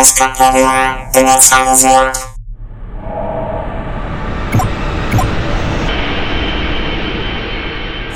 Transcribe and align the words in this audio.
Wikipedia 0.00 1.10
initialisiert. 1.12 2.16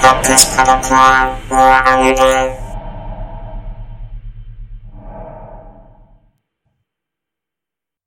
Hauptprotokoll 0.00 1.36
URL. 1.50 2.56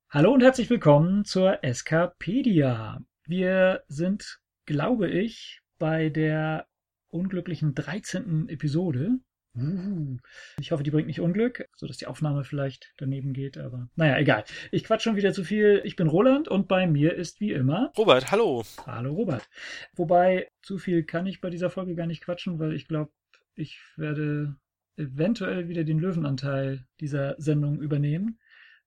Hallo 0.09 0.33
und 0.33 0.41
herzlich 0.41 0.71
willkommen 0.71 1.23
zur 1.23 1.63
Escapedia. 1.63 2.97
Wir 3.25 3.83
sind, 3.87 4.39
glaube 4.65 5.07
ich, 5.07 5.61
bei 5.77 6.09
der 6.09 6.65
unglücklichen 7.09 7.75
13. 7.75 8.49
Episode. 8.49 9.19
Uh, 9.57 10.17
ich 10.59 10.71
hoffe, 10.71 10.83
die 10.83 10.91
bringt 10.91 11.07
nicht 11.07 11.19
Unglück, 11.19 11.67
sodass 11.75 11.97
die 11.97 12.05
Aufnahme 12.05 12.43
vielleicht 12.43 12.93
daneben 12.97 13.33
geht, 13.33 13.57
aber 13.57 13.89
naja, 13.95 14.17
egal. 14.17 14.43
Ich 14.71 14.83
quatsch 14.83 15.01
schon 15.01 15.15
wieder 15.15 15.33
zu 15.33 15.43
viel. 15.43 15.81
Ich 15.83 15.95
bin 15.95 16.07
Roland 16.07 16.47
und 16.47 16.67
bei 16.67 16.85
mir 16.85 17.15
ist 17.15 17.39
wie 17.39 17.51
immer 17.51 17.91
Robert, 17.97 18.31
hallo. 18.31 18.63
Hallo 18.85 19.13
Robert. 19.13 19.49
Wobei, 19.95 20.51
zu 20.61 20.77
viel 20.77 21.03
kann 21.03 21.25
ich 21.25 21.41
bei 21.41 21.49
dieser 21.49 21.69
Folge 21.69 21.95
gar 21.95 22.05
nicht 22.07 22.23
quatschen, 22.23 22.59
weil 22.59 22.73
ich 22.73 22.87
glaube, 22.87 23.11
ich 23.55 23.79
werde 23.95 24.55
eventuell 24.97 25.67
wieder 25.69 25.83
den 25.83 25.99
Löwenanteil 25.99 26.85
dieser 26.99 27.35
Sendung 27.39 27.79
übernehmen. 27.79 28.39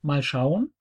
Mal 0.03 0.23
schauen. 0.23 0.73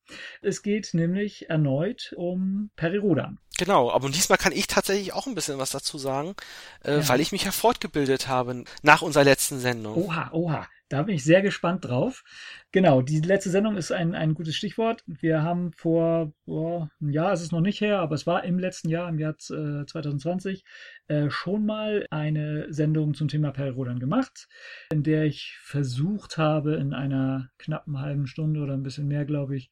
Es 0.42 0.64
geht 0.64 0.94
nämlich 0.94 1.50
erneut 1.50 2.14
um 2.16 2.72
Perirodan. 2.76 3.40
Genau, 3.58 3.92
aber 3.92 4.10
diesmal 4.10 4.38
kann 4.38 4.54
ich 4.54 4.68
tatsächlich 4.68 5.14
auch 5.14 5.28
ein 5.28 5.36
bisschen 5.36 5.58
was 5.58 5.72
dazu 5.72 5.98
sagen, 5.98 6.36
äh, 6.84 6.98
ja. 6.98 7.10
weil 7.10 7.20
ich 7.20 7.32
mich 7.32 7.44
ja 7.44 7.52
fortgebildet 7.52 8.28
habe 8.28 8.64
nach 8.82 9.02
unserer 9.02 9.26
letzten 9.26 9.60
Sendung. 9.60 9.96
Oha, 9.96 10.30
oha. 10.32 10.68
Da 10.90 11.04
bin 11.04 11.16
ich 11.16 11.24
sehr 11.24 11.44
gespannt 11.44 11.86
drauf. 11.86 12.24
Genau, 12.72 13.04
die 13.04 13.22
letzte 13.22 13.52
Sendung 13.52 13.78
ist 13.78 13.92
ein, 13.92 14.16
ein 14.16 14.34
gutes 14.34 14.56
Stichwort. 14.56 15.04
Wir 15.06 15.44
haben 15.44 15.72
vor, 15.72 16.34
boah, 16.46 16.90
ein 17.00 17.10
Jahr 17.10 17.32
ist 17.32 17.42
es 17.42 17.52
noch 17.52 17.62
nicht 17.62 17.80
her, 17.80 18.00
aber 18.00 18.16
es 18.16 18.26
war 18.26 18.44
im 18.44 18.58
letzten 18.58 18.90
Jahr, 18.90 19.08
im 19.08 19.20
Jahr 19.20 19.34
äh, 19.34 19.86
2020, 19.86 20.64
äh, 21.08 21.30
schon 21.30 21.66
mal 21.66 22.08
eine 22.10 22.74
Sendung 22.74 23.14
zum 23.14 23.28
Thema 23.28 23.52
Perrodern 23.52 24.00
gemacht, 24.00 24.48
in 24.92 25.04
der 25.04 25.26
ich 25.26 25.58
versucht 25.62 26.40
habe, 26.40 26.76
in 26.76 26.96
einer 26.96 27.52
knappen 27.60 28.00
halben 28.00 28.26
Stunde 28.26 28.62
oder 28.62 28.74
ein 28.74 28.84
bisschen 28.84 29.08
mehr, 29.08 29.26
glaube 29.26 29.58
ich, 29.58 29.70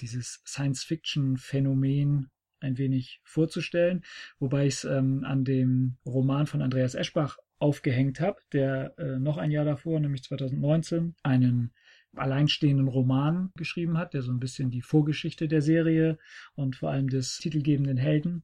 dieses 0.00 0.40
Science-Fiction-Phänomen 0.46 2.30
ein 2.60 2.78
wenig 2.78 3.20
vorzustellen, 3.24 4.04
wobei 4.38 4.66
ich 4.66 4.74
es 4.74 4.84
ähm, 4.84 5.24
an 5.24 5.44
dem 5.44 5.96
Roman 6.06 6.46
von 6.46 6.62
Andreas 6.62 6.94
Eschbach 6.94 7.38
aufgehängt 7.60 8.20
habe, 8.20 8.40
der 8.52 8.98
äh, 8.98 9.18
noch 9.18 9.36
ein 9.36 9.50
Jahr 9.50 9.64
davor, 9.64 10.00
nämlich 10.00 10.24
2019, 10.24 11.14
einen 11.22 11.72
alleinstehenden 12.16 12.88
Roman 12.88 13.52
geschrieben 13.54 13.98
hat, 13.98 14.14
der 14.14 14.22
so 14.22 14.32
ein 14.32 14.40
bisschen 14.40 14.70
die 14.70 14.82
Vorgeschichte 14.82 15.46
der 15.46 15.62
Serie 15.62 16.18
und 16.54 16.74
vor 16.74 16.90
allem 16.90 17.08
des 17.08 17.38
titelgebenden 17.38 17.98
Helden 17.98 18.42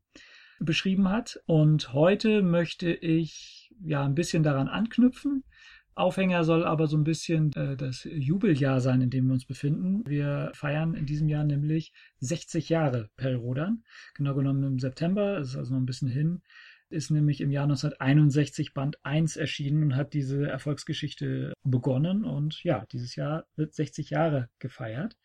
beschrieben 0.60 1.08
hat. 1.08 1.40
Und 1.46 1.92
heute 1.92 2.42
möchte 2.42 2.92
ich 2.92 3.72
ja 3.82 4.04
ein 4.04 4.14
bisschen 4.14 4.42
daran 4.42 4.68
anknüpfen. 4.68 5.42
Aufhänger 5.94 6.44
soll 6.44 6.64
aber 6.64 6.86
so 6.86 6.98
ein 6.98 7.04
bisschen 7.04 7.52
äh, 7.54 7.74
das 7.74 8.04
Jubeljahr 8.04 8.80
sein, 8.80 9.00
in 9.00 9.08
dem 9.08 9.26
wir 9.26 9.32
uns 9.32 9.46
befinden. 9.46 10.06
Wir 10.06 10.52
feiern 10.54 10.94
in 10.94 11.06
diesem 11.06 11.28
Jahr 11.28 11.44
nämlich 11.44 11.94
60 12.20 12.68
Jahre 12.68 13.08
Perrodern. 13.16 13.82
Genau 14.14 14.34
genommen 14.34 14.62
im 14.62 14.78
September, 14.78 15.38
ist 15.38 15.56
also 15.56 15.72
noch 15.72 15.80
ein 15.80 15.86
bisschen 15.86 16.08
hin 16.08 16.42
ist 16.90 17.10
nämlich 17.10 17.40
im 17.40 17.50
Jahr 17.50 17.64
1961 17.64 18.74
Band 18.74 18.98
1 19.04 19.36
erschienen 19.36 19.82
und 19.82 19.96
hat 19.96 20.12
diese 20.12 20.46
Erfolgsgeschichte 20.48 21.52
begonnen. 21.62 22.24
Und 22.24 22.62
ja, 22.64 22.84
dieses 22.92 23.16
Jahr 23.16 23.46
wird 23.56 23.74
60 23.74 24.10
Jahre 24.10 24.48
gefeiert. 24.58 25.16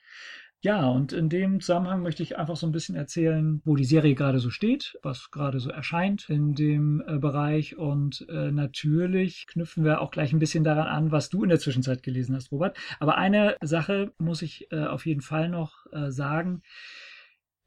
Ja, 0.64 0.88
und 0.88 1.12
in 1.12 1.28
dem 1.28 1.60
Zusammenhang 1.60 2.04
möchte 2.04 2.22
ich 2.22 2.38
einfach 2.38 2.56
so 2.56 2.68
ein 2.68 2.72
bisschen 2.72 2.96
erzählen, 2.96 3.62
wo 3.66 3.76
die 3.76 3.84
Serie 3.84 4.14
gerade 4.14 4.38
so 4.38 4.52
steht, 4.52 4.96
was 5.02 5.32
gerade 5.32 5.60
so 5.60 5.72
erscheint 5.72 6.30
in 6.30 6.54
dem 6.54 7.04
äh, 7.08 7.18
Bereich. 7.18 7.78
Und 7.78 8.28
äh, 8.30 8.52
natürlich 8.52 9.48
knüpfen 9.48 9.84
wir 9.84 10.02
auch 10.02 10.12
gleich 10.12 10.34
ein 10.34 10.40
bisschen 10.40 10.64
daran 10.64 10.88
an, 10.88 11.12
was 11.12 11.30
du 11.30 11.42
in 11.42 11.50
der 11.50 11.58
Zwischenzeit 11.58 12.04
gelesen 12.04 12.36
hast, 12.36 12.52
Robert. 12.52 12.78
Aber 13.00 13.18
eine 13.18 13.58
Sache 13.62 14.12
muss 14.20 14.44
ich 14.44 14.72
äh, 14.72 14.84
auf 14.86 15.08
jeden 15.08 15.22
Fall 15.22 15.50
noch 15.50 15.88
äh, 15.94 16.12
sagen. 16.12 16.62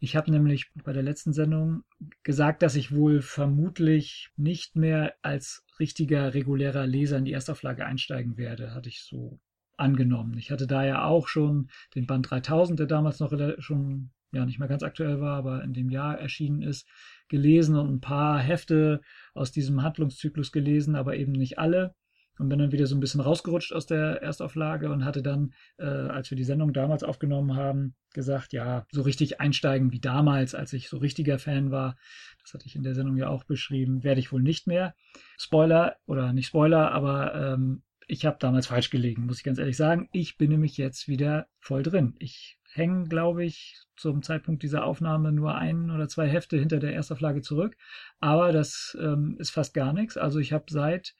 Ich 0.05 0.17
habe 0.17 0.31
nämlich 0.31 0.71
bei 0.85 0.93
der 0.93 1.03
letzten 1.03 1.33
Sendung 1.33 1.83
gesagt, 2.25 2.61
dass 2.61 2.77
ich 2.77 2.95
wohl 2.95 3.23
vermutlich 3.23 4.29
nicht 4.37 4.77
mehr 4.77 5.15
als 5.23 5.65
richtiger 5.81 6.35
regulärer 6.35 6.87
Leser 6.87 7.17
in 7.17 7.25
die 7.25 7.33
Erstauflage 7.33 7.87
einsteigen 7.87 8.37
werde, 8.37 8.75
hatte 8.75 8.91
ich 8.91 9.01
so 9.01 9.41
angenommen. 9.79 10.37
Ich 10.37 10.51
hatte 10.51 10.67
da 10.67 10.85
ja 10.85 11.07
auch 11.07 11.27
schon 11.27 11.71
den 11.95 12.07
Band 12.07 12.31
3000, 12.31 12.81
der 12.81 12.87
damals 12.87 13.19
noch 13.19 13.33
schon 13.61 14.11
ja 14.31 14.45
nicht 14.45 14.59
mehr 14.59 14.69
ganz 14.69 14.83
aktuell 14.83 15.23
war, 15.23 15.39
aber 15.39 15.65
in 15.65 15.73
dem 15.73 15.89
Jahr 15.89 16.19
erschienen 16.19 16.61
ist, 16.61 16.87
gelesen 17.29 17.75
und 17.75 17.91
ein 17.91 18.01
paar 18.03 18.39
Hefte 18.41 19.01
aus 19.33 19.53
diesem 19.53 19.83
Handlungszyklus 19.83 20.53
gelesen, 20.53 20.97
aber 20.97 21.17
eben 21.17 21.33
nicht 21.33 21.59
alle 21.59 21.95
und 22.39 22.49
bin 22.49 22.59
dann 22.59 22.73
wieder 22.73 22.87
so 22.87 22.97
ein 22.97 23.01
bisschen 23.01 23.21
rausgerutscht 23.21 23.73
aus 23.73 23.87
der 23.87 24.23
Erstauflage 24.23 24.91
und 24.91 25.05
hatte 25.05 25.23
dann, 25.23 25.53
äh, 25.79 25.85
als 25.85 26.31
wir 26.31 26.37
die 26.37 26.45
Sendung 26.45 26.73
damals 26.73 27.05
aufgenommen 27.05 27.57
haben, 27.57 27.95
gesagt, 28.13 28.53
ja, 28.53 28.87
so 28.91 29.03
richtig 29.03 29.41
einsteigen 29.41 29.93
wie 29.93 30.01
damals, 30.01 30.55
als 30.55 30.73
ich 30.73 30.89
so 30.89 30.99
richtiger 30.99 31.39
Fan 31.39 31.71
war, 31.71 31.97
das 32.43 32.55
hatte 32.55 32.67
ich 32.67 32.77
in 32.77 32.83
der 32.83 32.95
Sendung 32.95 33.17
ja 33.17 33.29
auch 33.29 33.45
beschrieben, 33.45 34.05
werde 34.05 34.21
ich 34.21 34.33
wohl 34.33 34.43
nicht 34.43 34.67
mehr. 34.67 34.95
Spoiler 35.39 35.97
oder 36.07 36.33
nicht 36.33 36.47
Spoiler, 36.47 36.93
aber 36.93 37.35
ähm, 37.35 37.83
ich 38.07 38.27
habe 38.27 38.37
damals 38.39 38.67
falsch 38.67 38.91
gelegen, 38.91 39.27
muss 39.27 39.39
ich 39.39 39.45
ganz 39.45 39.59
ehrlich 39.59 39.77
sagen. 39.77 40.09
Ich 40.13 40.37
bin 40.37 40.51
nämlich 40.51 40.77
jetzt 40.77 41.09
wieder 41.09 41.47
voll 41.59 41.83
drin. 41.83 42.15
Ich 42.19 42.59
hänge, 42.75 43.09
glaube 43.09 43.45
ich, 43.45 43.81
zum 43.97 44.23
Zeitpunkt 44.23 44.63
dieser 44.63 44.85
Aufnahme 44.85 45.33
nur 45.33 45.55
ein 45.55 45.91
oder 45.91 46.09
zwei 46.09 46.29
Hefte 46.29 46.59
hinter 46.59 46.81
der 46.81 46.95
Erstauflage 46.95 47.41
zurück. 47.41 47.77
Aber 48.21 48.53
das 48.53 48.97
ähm, 49.01 49.37
ist 49.39 49.51
fast 49.51 49.75
gar 49.75 49.93
nichts. 49.93 50.17
Also 50.17 50.39
ich 50.39 50.53
habe 50.53 50.65
seit 50.69 51.15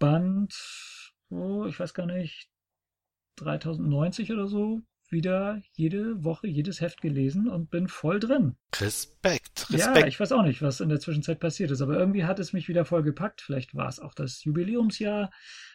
Band, 0.00 1.12
oh, 1.28 1.66
ich 1.66 1.78
weiß 1.78 1.94
gar 1.94 2.06
nicht, 2.06 2.50
3090 3.36 4.32
oder 4.32 4.48
so, 4.48 4.80
wieder 5.10 5.60
jede 5.72 6.24
Woche 6.24 6.46
jedes 6.46 6.80
Heft 6.80 7.00
gelesen 7.00 7.48
und 7.48 7.70
bin 7.70 7.88
voll 7.88 8.20
drin. 8.20 8.56
Respekt, 8.80 9.66
Respekt. 9.70 9.98
Ja, 9.98 10.06
ich 10.06 10.18
weiß 10.18 10.32
auch 10.32 10.42
nicht, 10.42 10.62
was 10.62 10.80
in 10.80 10.88
der 10.88 11.00
Zwischenzeit 11.00 11.40
passiert 11.40 11.70
ist, 11.70 11.82
aber 11.82 11.98
irgendwie 11.98 12.24
hat 12.24 12.38
es 12.38 12.52
mich 12.52 12.68
wieder 12.68 12.84
voll 12.84 13.02
gepackt. 13.02 13.40
Vielleicht 13.40 13.74
war 13.74 13.88
es 13.88 13.98
auch 13.98 14.14
das 14.14 14.44
Jubiläumsjahr. 14.44 15.30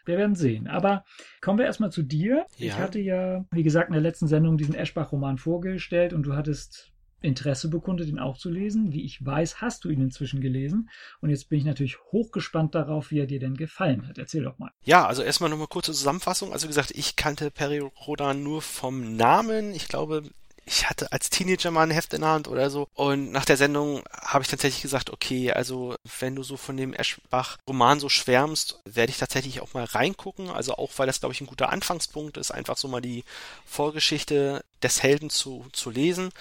Wir 0.05 0.17
werden 0.17 0.35
sehen. 0.35 0.67
Aber 0.67 1.03
kommen 1.41 1.59
wir 1.59 1.65
erstmal 1.65 1.91
zu 1.91 2.03
dir. 2.03 2.45
Ja. 2.57 2.65
Ich 2.67 2.77
hatte 2.77 2.99
ja, 2.99 3.45
wie 3.51 3.63
gesagt, 3.63 3.89
in 3.89 3.93
der 3.93 4.01
letzten 4.01 4.27
Sendung 4.27 4.57
diesen 4.57 4.75
Eschbach-Roman 4.75 5.37
vorgestellt 5.37 6.13
und 6.13 6.23
du 6.23 6.35
hattest 6.35 6.94
Interesse 7.25 7.69
bekundet, 7.69 8.07
ihn 8.07 8.19
auch 8.19 8.37
zu 8.37 8.49
lesen. 8.49 8.93
Wie 8.93 9.03
ich 9.03 9.25
weiß, 9.25 9.61
hast 9.61 9.83
du 9.83 9.89
ihn 9.89 10.01
inzwischen 10.01 10.41
gelesen. 10.41 10.89
Und 11.21 11.29
jetzt 11.29 11.49
bin 11.49 11.59
ich 11.59 11.65
natürlich 11.65 11.97
hochgespannt 12.11 12.75
darauf, 12.75 13.11
wie 13.11 13.19
er 13.19 13.27
dir 13.27 13.39
denn 13.39 13.55
gefallen 13.55 14.07
hat. 14.07 14.17
Erzähl 14.17 14.43
doch 14.43 14.57
mal. 14.57 14.71
Ja, 14.83 15.05
also 15.05 15.21
erstmal 15.23 15.49
nochmal 15.49 15.67
kurze 15.67 15.93
Zusammenfassung. 15.93 16.53
Also 16.53 16.65
wie 16.65 16.69
gesagt, 16.69 16.91
ich 16.91 17.15
kannte 17.15 17.51
Perry 17.51 17.79
Rodan 17.79 18.43
nur 18.43 18.61
vom 18.61 19.15
Namen. 19.15 19.73
Ich 19.73 19.87
glaube, 19.87 20.23
ich 20.65 20.89
hatte 20.89 21.11
als 21.11 21.29
Teenager 21.29 21.69
mal 21.69 21.83
ein 21.83 21.91
Heft 21.91 22.13
in 22.13 22.21
der 22.21 22.31
Hand 22.31 22.47
oder 22.47 22.69
so. 22.69 22.87
Und 22.95 23.31
nach 23.31 23.45
der 23.45 23.57
Sendung 23.57 24.03
habe 24.11 24.41
ich 24.41 24.47
tatsächlich 24.47 24.81
gesagt, 24.81 25.11
okay, 25.11 25.51
also 25.51 25.95
wenn 26.19 26.35
du 26.35 26.43
so 26.43 26.57
von 26.57 26.75
dem 26.75 26.93
Eschbach-Roman 26.93 27.99
so 27.99 28.09
schwärmst, 28.09 28.79
werde 28.85 29.11
ich 29.11 29.17
tatsächlich 29.17 29.61
auch 29.61 29.73
mal 29.73 29.83
reingucken. 29.83 30.49
Also 30.49 30.75
auch, 30.75 30.91
weil 30.97 31.07
das, 31.07 31.19
glaube 31.19 31.33
ich, 31.33 31.41
ein 31.41 31.47
guter 31.47 31.69
Anfangspunkt 31.69 32.37
ist, 32.37 32.51
einfach 32.51 32.77
so 32.77 32.87
mal 32.87 33.01
die 33.01 33.23
Vorgeschichte 33.65 34.65
des 34.81 35.03
Helden 35.03 35.29
zu, 35.29 35.67
zu 35.71 35.91
lesen. 35.91 36.31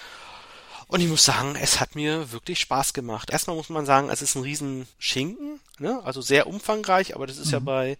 Und 0.87 1.01
ich 1.01 1.07
muss 1.07 1.25
sagen, 1.25 1.55
es 1.55 1.79
hat 1.79 1.95
mir 1.95 2.31
wirklich 2.31 2.59
Spaß 2.59 2.93
gemacht. 2.93 3.29
Erstmal 3.31 3.55
muss 3.55 3.69
man 3.69 3.85
sagen, 3.85 4.09
es 4.09 4.21
ist 4.21 4.35
ein 4.35 4.43
riesen 4.43 4.87
Schinken, 4.99 5.59
ne? 5.79 6.01
also 6.03 6.21
sehr 6.21 6.47
umfangreich, 6.47 7.15
aber 7.15 7.27
das 7.27 7.37
ist 7.37 7.47
mhm. 7.47 7.53
ja 7.53 7.59
bei 7.59 7.97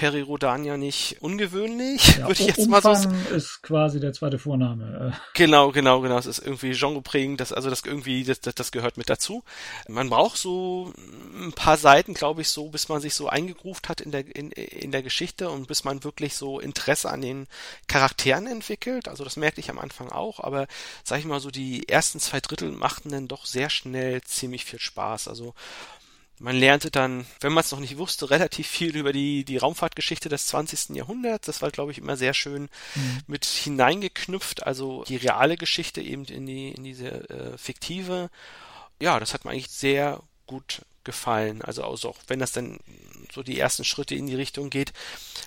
Peri 0.00 0.22
Rodan 0.22 0.64
ja 0.64 0.78
nicht 0.78 1.18
ungewöhnlich, 1.20 2.16
ja, 2.16 2.26
würde 2.26 2.40
ich 2.40 2.46
jetzt 2.46 2.58
Umfang 2.60 2.70
mal 2.70 2.96
so 2.96 3.02
sagen. 3.02 3.26
ist 3.34 3.62
quasi 3.62 4.00
der 4.00 4.14
zweite 4.14 4.38
Vorname. 4.38 5.12
Äh. 5.12 5.20
Genau, 5.34 5.72
genau, 5.72 6.00
genau. 6.00 6.16
Es 6.16 6.24
ist 6.24 6.38
irgendwie 6.38 6.72
genreprägend, 6.72 7.38
das, 7.38 7.52
also 7.52 7.68
das 7.68 7.82
irgendwie, 7.84 8.24
das, 8.24 8.40
das, 8.40 8.54
das 8.54 8.72
gehört 8.72 8.96
mit 8.96 9.10
dazu. 9.10 9.42
Man 9.88 10.08
braucht 10.08 10.38
so 10.38 10.94
ein 11.38 11.52
paar 11.52 11.76
Seiten, 11.76 12.14
glaube 12.14 12.40
ich, 12.40 12.48
so, 12.48 12.70
bis 12.70 12.88
man 12.88 13.02
sich 13.02 13.14
so 13.14 13.28
eingegruft 13.28 13.90
hat 13.90 14.00
in 14.00 14.10
der, 14.10 14.24
in, 14.34 14.52
in 14.52 14.90
der 14.90 15.02
Geschichte 15.02 15.50
und 15.50 15.68
bis 15.68 15.84
man 15.84 16.02
wirklich 16.02 16.34
so 16.34 16.60
Interesse 16.60 17.10
an 17.10 17.20
den 17.20 17.46
Charakteren 17.86 18.46
entwickelt. 18.46 19.06
Also 19.06 19.22
das 19.24 19.36
merkte 19.36 19.60
ich 19.60 19.70
am 19.70 19.78
Anfang 19.78 20.08
auch, 20.08 20.40
aber 20.40 20.66
sag 21.04 21.18
ich 21.18 21.26
mal 21.26 21.40
so, 21.40 21.50
die 21.50 21.88
ersten 21.88 22.20
zwei 22.20 22.40
Drittel 22.40 22.72
machten 22.72 23.10
dann 23.10 23.28
doch 23.28 23.44
sehr 23.44 23.68
schnell 23.68 24.22
ziemlich 24.22 24.64
viel 24.64 24.80
Spaß. 24.80 25.28
Also 25.28 25.54
man 26.40 26.56
lernte 26.56 26.90
dann, 26.90 27.26
wenn 27.40 27.52
man 27.52 27.62
es 27.62 27.70
noch 27.70 27.80
nicht 27.80 27.98
wusste, 27.98 28.30
relativ 28.30 28.66
viel 28.66 28.96
über 28.96 29.12
die, 29.12 29.44
die 29.44 29.58
Raumfahrtgeschichte 29.58 30.30
des 30.30 30.46
20. 30.46 30.96
Jahrhunderts. 30.96 31.46
Das 31.46 31.60
war, 31.60 31.70
glaube 31.70 31.92
ich, 31.92 31.98
immer 31.98 32.16
sehr 32.16 32.32
schön 32.32 32.62
mhm. 32.94 33.20
mit 33.26 33.44
hineingeknüpft, 33.44 34.66
also 34.66 35.04
die 35.04 35.16
reale 35.16 35.58
Geschichte 35.58 36.00
eben 36.00 36.24
in 36.24 36.46
die, 36.46 36.70
in 36.70 36.82
diese 36.82 37.28
äh, 37.28 37.58
fiktive. 37.58 38.30
Ja, 39.00 39.20
das 39.20 39.34
hat 39.34 39.44
mir 39.44 39.50
eigentlich 39.50 39.68
sehr 39.68 40.22
gut 40.46 40.82
gefallen. 41.04 41.62
Also 41.62 41.84
auch 41.84 42.16
wenn 42.26 42.38
das 42.38 42.52
dann 42.52 42.78
so 43.32 43.42
die 43.42 43.58
ersten 43.58 43.84
Schritte 43.84 44.14
in 44.14 44.26
die 44.26 44.34
Richtung 44.34 44.70
geht, 44.70 44.92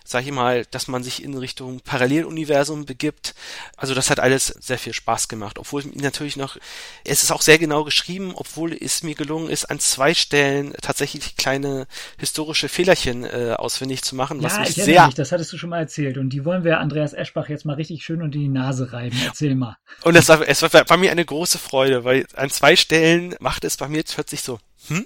sage 0.05 0.25
ich 0.25 0.31
mal, 0.31 0.65
dass 0.71 0.87
man 0.87 1.03
sich 1.03 1.23
in 1.23 1.37
Richtung 1.37 1.79
Paralleluniversum 1.81 2.85
begibt. 2.85 3.35
Also 3.77 3.93
das 3.93 4.09
hat 4.09 4.19
alles 4.19 4.47
sehr 4.47 4.77
viel 4.77 4.93
Spaß 4.93 5.27
gemacht, 5.27 5.59
obwohl 5.59 5.83
natürlich 5.93 6.37
noch, 6.37 6.57
es 7.03 7.23
ist 7.23 7.31
auch 7.31 7.41
sehr 7.41 7.57
genau 7.57 7.83
geschrieben, 7.83 8.33
obwohl 8.35 8.73
es 8.73 9.03
mir 9.03 9.15
gelungen 9.15 9.49
ist, 9.49 9.65
an 9.65 9.79
zwei 9.79 10.13
Stellen 10.13 10.73
tatsächlich 10.81 11.35
kleine 11.35 11.87
historische 12.17 12.69
Fehlerchen 12.69 13.25
äh, 13.25 13.55
ausfindig 13.57 14.03
zu 14.03 14.15
machen, 14.15 14.41
was 14.43 14.53
ja, 14.53 14.59
mich 14.61 14.69
ich 14.77 14.83
sehr, 14.83 15.05
mich, 15.05 15.15
das 15.15 15.31
hattest 15.31 15.51
du 15.53 15.57
schon 15.57 15.69
mal 15.69 15.79
erzählt 15.79 16.17
und 16.17 16.29
die 16.29 16.45
wollen 16.45 16.63
wir 16.63 16.79
Andreas 16.79 17.13
Eschbach 17.13 17.49
jetzt 17.49 17.65
mal 17.65 17.75
richtig 17.75 18.03
schön 18.03 18.21
unter 18.21 18.37
die 18.37 18.49
Nase 18.49 18.93
reiben. 18.93 19.17
Erzähl 19.25 19.55
mal. 19.55 19.77
Und 20.03 20.15
es 20.15 20.27
war, 20.29 20.47
es 20.47 20.61
war 20.61 20.69
bei 20.69 20.97
mir 20.97 21.11
eine 21.11 21.25
große 21.25 21.57
Freude, 21.57 22.03
weil 22.03 22.25
an 22.35 22.49
zwei 22.49 22.75
Stellen 22.75 23.35
macht 23.39 23.63
es 23.63 23.77
bei 23.77 23.87
mir 23.87 24.03
plötzlich 24.03 24.41
so, 24.41 24.59
hm, 24.87 25.05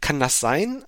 kann 0.00 0.20
das 0.20 0.40
sein? 0.40 0.84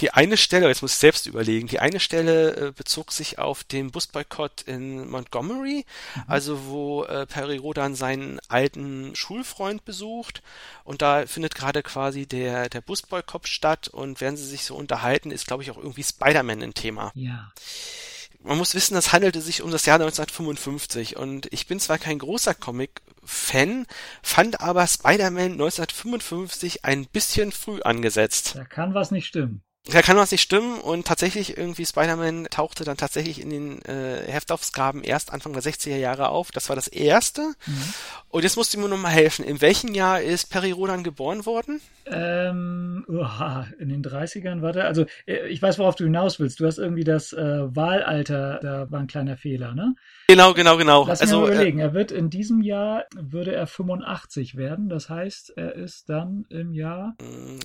Die 0.00 0.10
eine 0.10 0.36
Stelle, 0.36 0.68
jetzt 0.68 0.82
muss 0.82 0.92
ich 0.92 0.98
selbst 0.98 1.26
überlegen, 1.26 1.68
die 1.68 1.80
eine 1.80 2.00
Stelle 2.00 2.56
äh, 2.56 2.72
bezog 2.72 3.12
sich 3.12 3.38
auf 3.38 3.64
den 3.64 3.90
Busboykott 3.90 4.62
in 4.62 5.08
Montgomery, 5.08 5.86
mhm. 6.14 6.22
also 6.26 6.66
wo 6.66 7.04
äh, 7.04 7.24
Perry 7.24 7.56
Rodan 7.56 7.94
seinen 7.94 8.38
alten 8.48 9.16
Schulfreund 9.16 9.86
besucht 9.86 10.42
und 10.84 11.00
da 11.00 11.26
findet 11.26 11.54
gerade 11.54 11.82
quasi 11.82 12.26
der, 12.26 12.68
der 12.68 12.82
Busboykott 12.82 13.48
statt 13.48 13.88
und 13.88 14.20
während 14.20 14.38
sie 14.38 14.46
sich 14.46 14.64
so 14.64 14.76
unterhalten, 14.76 15.30
ist 15.30 15.46
glaube 15.46 15.62
ich 15.62 15.70
auch 15.70 15.78
irgendwie 15.78 16.04
Spider-Man 16.04 16.62
ein 16.62 16.74
Thema. 16.74 17.12
Ja 17.14 17.50
man 18.46 18.58
muss 18.58 18.74
wissen, 18.74 18.94
das 18.94 19.12
handelte 19.12 19.40
sich 19.40 19.62
um 19.62 19.70
das 19.72 19.86
Jahr 19.86 19.96
1955 19.96 21.16
und 21.16 21.52
ich 21.52 21.66
bin 21.66 21.80
zwar 21.80 21.98
kein 21.98 22.18
großer 22.18 22.54
Comic-Fan, 23.26 23.86
fand 24.22 24.60
aber 24.60 24.86
Spider-Man 24.86 25.52
1955 25.52 26.84
ein 26.84 27.06
bisschen 27.06 27.52
früh 27.52 27.80
angesetzt. 27.82 28.54
Da 28.56 28.64
kann 28.64 28.94
was 28.94 29.10
nicht 29.10 29.26
stimmen. 29.26 29.62
Da 29.88 30.02
kann 30.02 30.16
was 30.16 30.32
nicht 30.32 30.42
stimmen 30.42 30.80
und 30.80 31.06
tatsächlich 31.06 31.56
irgendwie 31.56 31.86
Spider-Man 31.86 32.48
tauchte 32.50 32.82
dann 32.82 32.96
tatsächlich 32.96 33.40
in 33.40 33.50
den 33.50 33.82
äh, 33.82 34.24
Heftaufgaben 34.26 35.04
erst 35.04 35.32
Anfang 35.32 35.52
der 35.52 35.62
60er 35.62 35.96
Jahre 35.96 36.30
auf. 36.30 36.50
Das 36.50 36.68
war 36.68 36.74
das 36.74 36.88
erste. 36.88 37.52
Mhm. 37.66 37.94
Und 38.28 38.42
jetzt 38.42 38.56
musst 38.56 38.74
du 38.74 38.80
mir 38.80 38.88
nur 38.88 38.98
mal 38.98 39.10
helfen. 39.10 39.44
In 39.44 39.60
welchem 39.60 39.94
Jahr 39.94 40.20
ist 40.20 40.50
Perry 40.50 40.72
Rodan 40.72 41.04
geboren 41.04 41.46
worden? 41.46 41.80
Ähm, 42.06 43.04
uha, 43.06 43.68
in 43.78 43.88
den 43.88 44.02
30ern, 44.02 44.60
warte. 44.60 44.84
Also 44.84 45.06
äh, 45.24 45.46
ich 45.46 45.62
weiß, 45.62 45.78
worauf 45.78 45.94
du 45.94 46.02
hinaus 46.02 46.40
willst. 46.40 46.58
Du 46.58 46.66
hast 46.66 46.78
irgendwie 46.78 47.04
das 47.04 47.32
äh, 47.32 47.76
Wahlalter, 47.76 48.58
da 48.60 48.90
war 48.90 48.98
ein 48.98 49.06
kleiner 49.06 49.36
Fehler, 49.36 49.72
ne? 49.72 49.94
Genau, 50.28 50.54
genau, 50.54 50.76
genau. 50.76 51.06
Lass 51.06 51.20
also, 51.20 51.40
mich 51.40 51.48
mal 51.48 51.54
überlegen. 51.54 51.78
Äh, 51.78 51.82
er 51.82 51.94
wird 51.94 52.10
in 52.10 52.30
diesem 52.30 52.60
Jahr, 52.60 53.04
würde 53.14 53.54
er 53.54 53.66
85 53.66 54.56
werden. 54.56 54.88
Das 54.88 55.08
heißt, 55.08 55.56
er 55.56 55.74
ist 55.74 56.08
dann 56.08 56.46
im 56.48 56.72
Jahr 56.72 57.14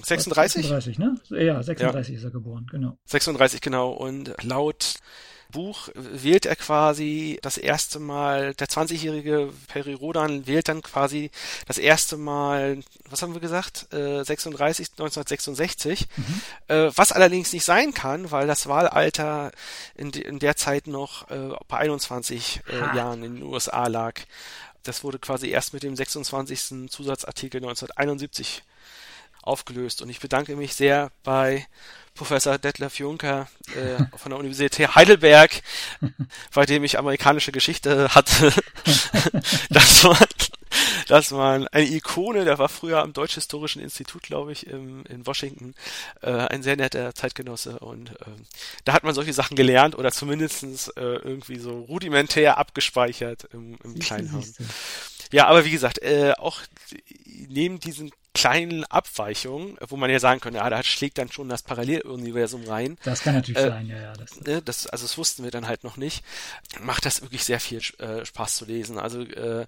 36? 0.04 0.68
36, 0.68 1.00
ne? 1.00 1.16
Ja, 1.30 1.64
36 1.64 2.14
ja. 2.14 2.18
ist 2.20 2.24
er 2.24 2.32
geboren, 2.32 2.68
genau. 2.70 3.00
36, 3.06 3.62
genau. 3.62 3.92
Und 3.92 4.36
laut 4.44 4.96
Buch 5.52 5.90
wählt 5.94 6.46
er 6.46 6.56
quasi 6.56 7.40
das 7.42 7.58
erste 7.58 8.00
Mal, 8.00 8.54
der 8.56 8.68
20-jährige 8.68 9.54
Peri 9.68 9.94
Rodan 9.94 10.48
wählt 10.48 10.68
dann 10.68 10.82
quasi 10.82 11.32
das 11.68 11.78
erste 11.78 12.18
Mal, 12.18 12.80
was 13.10 13.22
haben 13.22 13.34
wir 13.34 13.42
gesagt, 13.42 13.94
äh, 13.94 14.24
36, 14.24 14.92
1966, 14.92 16.08
mhm. 16.16 16.42
äh, 16.68 16.92
was 16.96 17.12
allerdings 17.12 17.54
nicht 17.54 17.66
sein 17.66 17.94
kann, 17.94 18.32
weil 18.32 18.48
das 18.48 18.68
Wahlalter 18.68 19.52
in, 19.96 20.12
in 20.12 20.40
der 20.40 20.56
Zeit 20.56 20.88
noch 20.88 21.30
äh, 21.30 21.56
bei 21.68 21.78
21 21.78 22.62
äh, 22.68 22.96
Jahren 22.96 23.24
in 23.24 23.36
den 23.36 23.44
USA 23.44 23.88
lag. 23.88 24.20
Das 24.84 25.04
wurde 25.04 25.20
quasi 25.20 25.50
erst 25.50 25.74
mit 25.74 25.84
dem 25.84 25.96
26. 25.96 26.90
Zusatzartikel 26.90 27.60
1971 27.60 28.64
aufgelöst. 29.42 30.02
Und 30.02 30.10
ich 30.10 30.20
bedanke 30.20 30.56
mich 30.56 30.76
sehr 30.76 31.12
bei 31.24 31.68
Professor 32.16 32.58
Detlef 32.58 33.00
Juncker 33.00 33.48
äh, 33.76 34.04
von 34.18 34.32
der 34.32 34.40
Universität 34.40 34.96
Heidelberg, 34.96 35.62
bei 36.54 36.66
dem 36.66 36.84
ich 36.84 37.00
amerikanische 37.00 37.52
Geschichte 37.52 38.14
hatte, 38.14 38.54
dass 39.70 40.04
man, 40.04 40.18
dass 41.08 41.32
man 41.32 41.68
eine 41.70 41.88
Ikone, 41.88 42.46
der 42.46 42.58
war 42.58 42.70
früher 42.70 43.02
am 43.02 43.14
Deutsch-Historischen 43.14 43.82
Institut, 43.82 44.24
glaube 44.24 44.52
ich, 44.52 44.68
im, 44.68 45.06
in 45.06 45.26
Washington, 45.26 45.74
äh, 46.22 46.32
ein 46.32 46.64
sehr 46.64 46.76
netter 46.76 47.16
Zeitgenosse 47.16 47.80
und 47.80 48.12
äh, 48.12 48.26
da 48.86 48.94
hat 48.94 49.04
man 49.04 49.16
solche 49.16 49.34
Sachen 49.34 49.56
gelernt 49.56 49.98
oder 49.98 50.12
zumindestens 50.12 50.90
äh, 50.90 51.02
irgendwie 51.02 51.60
so 51.60 51.80
rudimentär 51.80 52.58
abgespeichert 52.58 53.48
im, 53.54 53.78
im 53.84 54.00
Kleinhirn. 54.00 54.46
Ja, 55.32 55.48
aber 55.48 55.64
wie 55.64 55.72
gesagt, 55.72 56.02
äh, 56.02 56.34
auch 56.38 56.60
neben 57.48 57.80
diesen 57.80 58.12
kleinen 58.34 58.86
Abweichungen, 58.86 59.78
wo 59.88 59.98
man 59.98 60.10
ja 60.10 60.20
sagen 60.20 60.40
könnte, 60.40 60.60
ja, 60.60 60.70
da 60.70 60.84
schlägt 60.84 61.18
dann 61.18 61.32
schon 61.32 61.50
das 61.50 61.64
Paralleluniversum 61.64 62.64
rein. 62.66 62.98
Das 63.04 63.22
kann 63.22 63.36
natürlich 63.36 63.62
äh, 63.62 63.70
sein, 63.70 63.88
ja, 63.88 64.00
ja. 64.00 64.14
Das, 64.14 64.40
ne, 64.40 64.62
das, 64.62 64.88
also 64.88 65.04
das 65.04 65.18
wussten 65.18 65.44
wir 65.44 65.52
dann 65.52 65.68
halt 65.68 65.84
noch 65.84 65.98
nicht. 65.98 66.24
Macht 66.80 67.06
das 67.06 67.22
wirklich 67.22 67.44
sehr 67.44 67.60
viel 67.60 67.82
äh, 68.00 68.26
Spaß 68.26 68.56
zu 68.56 68.66
lesen. 68.66 68.98
Also 68.98 69.22
äh, 69.22 69.66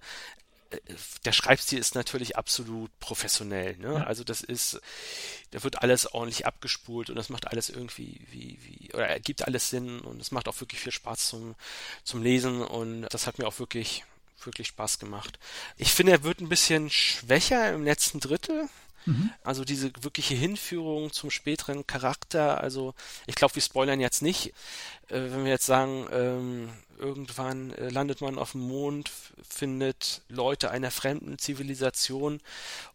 der 1.25 1.31
Schreibstil 1.31 1.79
ist 1.79 1.95
natürlich 1.95 2.37
absolut 2.37 2.91
professionell. 2.99 3.77
Ne? 3.77 3.93
Ja. 3.93 4.03
Also 4.03 4.23
das 4.23 4.41
ist, 4.41 4.79
da 5.51 5.63
wird 5.63 5.81
alles 5.81 6.13
ordentlich 6.13 6.45
abgespult 6.45 7.09
und 7.09 7.15
das 7.15 7.29
macht 7.29 7.47
alles 7.47 7.69
irgendwie 7.69 8.21
wie, 8.31 8.57
wie, 8.61 8.93
oder 8.93 9.07
ergibt 9.07 9.45
alles 9.45 9.69
Sinn 9.69 9.99
und 9.99 10.21
es 10.21 10.31
macht 10.31 10.47
auch 10.47 10.59
wirklich 10.59 10.79
viel 10.79 10.91
Spaß 10.91 11.29
zum, 11.29 11.55
zum 12.03 12.23
Lesen 12.23 12.61
und 12.61 13.03
das 13.09 13.27
hat 13.27 13.39
mir 13.39 13.47
auch 13.47 13.59
wirklich 13.59 14.03
wirklich 14.43 14.67
Spaß 14.67 14.99
gemacht. 14.99 15.39
Ich 15.77 15.91
finde, 15.91 16.13
er 16.13 16.23
wird 16.23 16.39
ein 16.41 16.49
bisschen 16.49 16.89
schwächer 16.89 17.73
im 17.73 17.83
letzten 17.83 18.19
Drittel. 18.19 18.67
Mhm. 19.05 19.31
Also 19.43 19.65
diese 19.65 19.91
wirkliche 20.01 20.35
Hinführung 20.35 21.11
zum 21.11 21.29
späteren 21.29 21.85
Charakter. 21.85 22.61
Also 22.61 22.93
ich 23.27 23.35
glaube, 23.35 23.55
wir 23.55 23.61
spoilern 23.61 23.99
jetzt 23.99 24.21
nicht. 24.21 24.53
Äh, 25.09 25.31
wenn 25.31 25.43
wir 25.43 25.51
jetzt 25.51 25.65
sagen, 25.65 26.07
ähm, 26.11 26.69
irgendwann 26.97 27.71
äh, 27.73 27.89
landet 27.89 28.21
man 28.21 28.39
auf 28.39 28.53
dem 28.53 28.61
Mond, 28.61 29.11
findet 29.47 30.21
Leute 30.29 30.71
einer 30.71 30.91
fremden 30.91 31.37
Zivilisation 31.37 32.39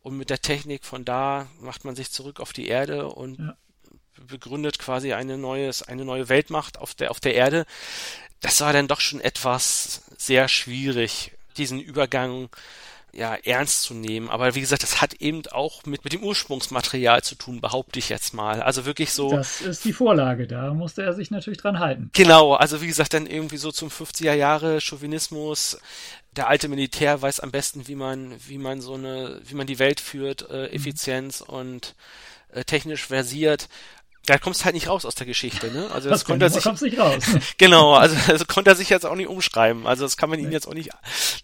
und 0.03 0.17
mit 0.17 0.31
der 0.31 0.41
Technik 0.41 0.85
von 0.85 1.05
da 1.05 1.47
macht 1.61 1.85
man 1.85 1.95
sich 1.95 2.11
zurück 2.11 2.41
auf 2.41 2.53
die 2.53 2.69
Erde 2.69 3.09
und 3.09 3.39
ja. 3.39 3.57
Begründet 4.27 4.79
quasi 4.79 5.13
eine 5.13 5.39
neues, 5.39 5.83
eine 5.83 6.05
neue 6.05 6.29
Weltmacht 6.29 6.79
auf 6.79 6.95
der, 6.95 7.11
auf 7.11 7.21
der 7.21 7.35
Erde. 7.35 7.67
Das 8.41 8.61
war 8.61 8.73
dann 8.73 8.89
doch 8.89 9.01
schon 9.01 9.21
etwas 9.21 10.03
sehr 10.17 10.49
schwierig 10.49 11.33
diesen 11.57 11.81
Übergang 11.81 12.49
ja, 13.13 13.35
ernst 13.35 13.83
zu 13.83 13.95
nehmen. 13.95 14.29
Aber 14.29 14.55
wie 14.55 14.61
gesagt, 14.61 14.83
das 14.83 15.01
hat 15.01 15.15
eben 15.15 15.43
auch 15.51 15.85
mit, 15.87 16.05
mit 16.05 16.13
dem 16.13 16.23
Ursprungsmaterial 16.23 17.23
zu 17.23 17.35
tun, 17.35 17.61
behaupte 17.61 17.99
ich 17.99 18.09
jetzt 18.09 18.35
mal. 18.35 18.63
Also 18.63 18.85
wirklich 18.85 19.13
so. 19.13 19.31
Das 19.31 19.61
ist 19.61 19.85
die 19.85 19.93
Vorlage, 19.93 20.47
da 20.47 20.73
musste 20.75 21.03
er 21.03 21.15
sich 21.15 21.31
natürlich 21.31 21.59
dran 21.59 21.79
halten. 21.79 22.11
Genau, 22.13 22.55
also 22.55 22.81
wie 22.81 22.87
gesagt, 22.87 23.15
dann 23.15 23.27
irgendwie 23.27 23.57
so 23.57 23.73
zum 23.73 23.89
50er 23.89 24.35
Jahre 24.35 24.81
Chauvinismus. 24.81 25.79
Der 26.37 26.49
alte 26.49 26.69
Militär 26.69 27.21
weiß 27.21 27.41
am 27.41 27.51
besten, 27.51 27.89
wie 27.89 27.97
man, 27.97 28.35
wie 28.47 28.59
man 28.59 28.81
so 28.81 28.95
eine, 28.95 29.41
wie 29.45 29.55
man 29.55 29.67
die 29.67 29.79
Welt 29.79 30.01
führt, 30.01 30.49
äh. 30.51 30.67
Effizienz 30.69 31.41
mhm. 31.41 31.55
und 31.55 31.95
äh, 32.53 32.65
technisch 32.65 33.07
versiert 33.07 33.69
da 34.29 34.39
kommst 34.39 34.65
halt 34.67 34.75
nicht 34.75 34.89
raus 34.89 35.07
aus 35.07 35.15
der 35.15 35.27
Geschichte, 35.27 35.71
ne? 35.71 35.91
Also 35.91 36.11
das, 36.11 36.21
das 36.21 36.25
konnte 36.27 36.45
er 36.45 36.51
sich 36.51 36.65
nicht 36.83 36.99
raus. 36.99 37.25
genau, 37.59 37.95
also 37.95 38.15
das 38.27 38.47
konnte 38.47 38.71
er 38.71 38.77
sich 38.77 38.91
jetzt 38.91 39.07
auch 39.07 39.15
nicht 39.15 39.29
umschreiben. 39.29 39.87
Also 39.87 40.05
das 40.05 40.19
kann 40.19 40.29
man 40.29 40.39
ihm 40.39 40.53
jetzt 40.53 40.69
auch 40.69 40.75
nicht, 40.75 40.91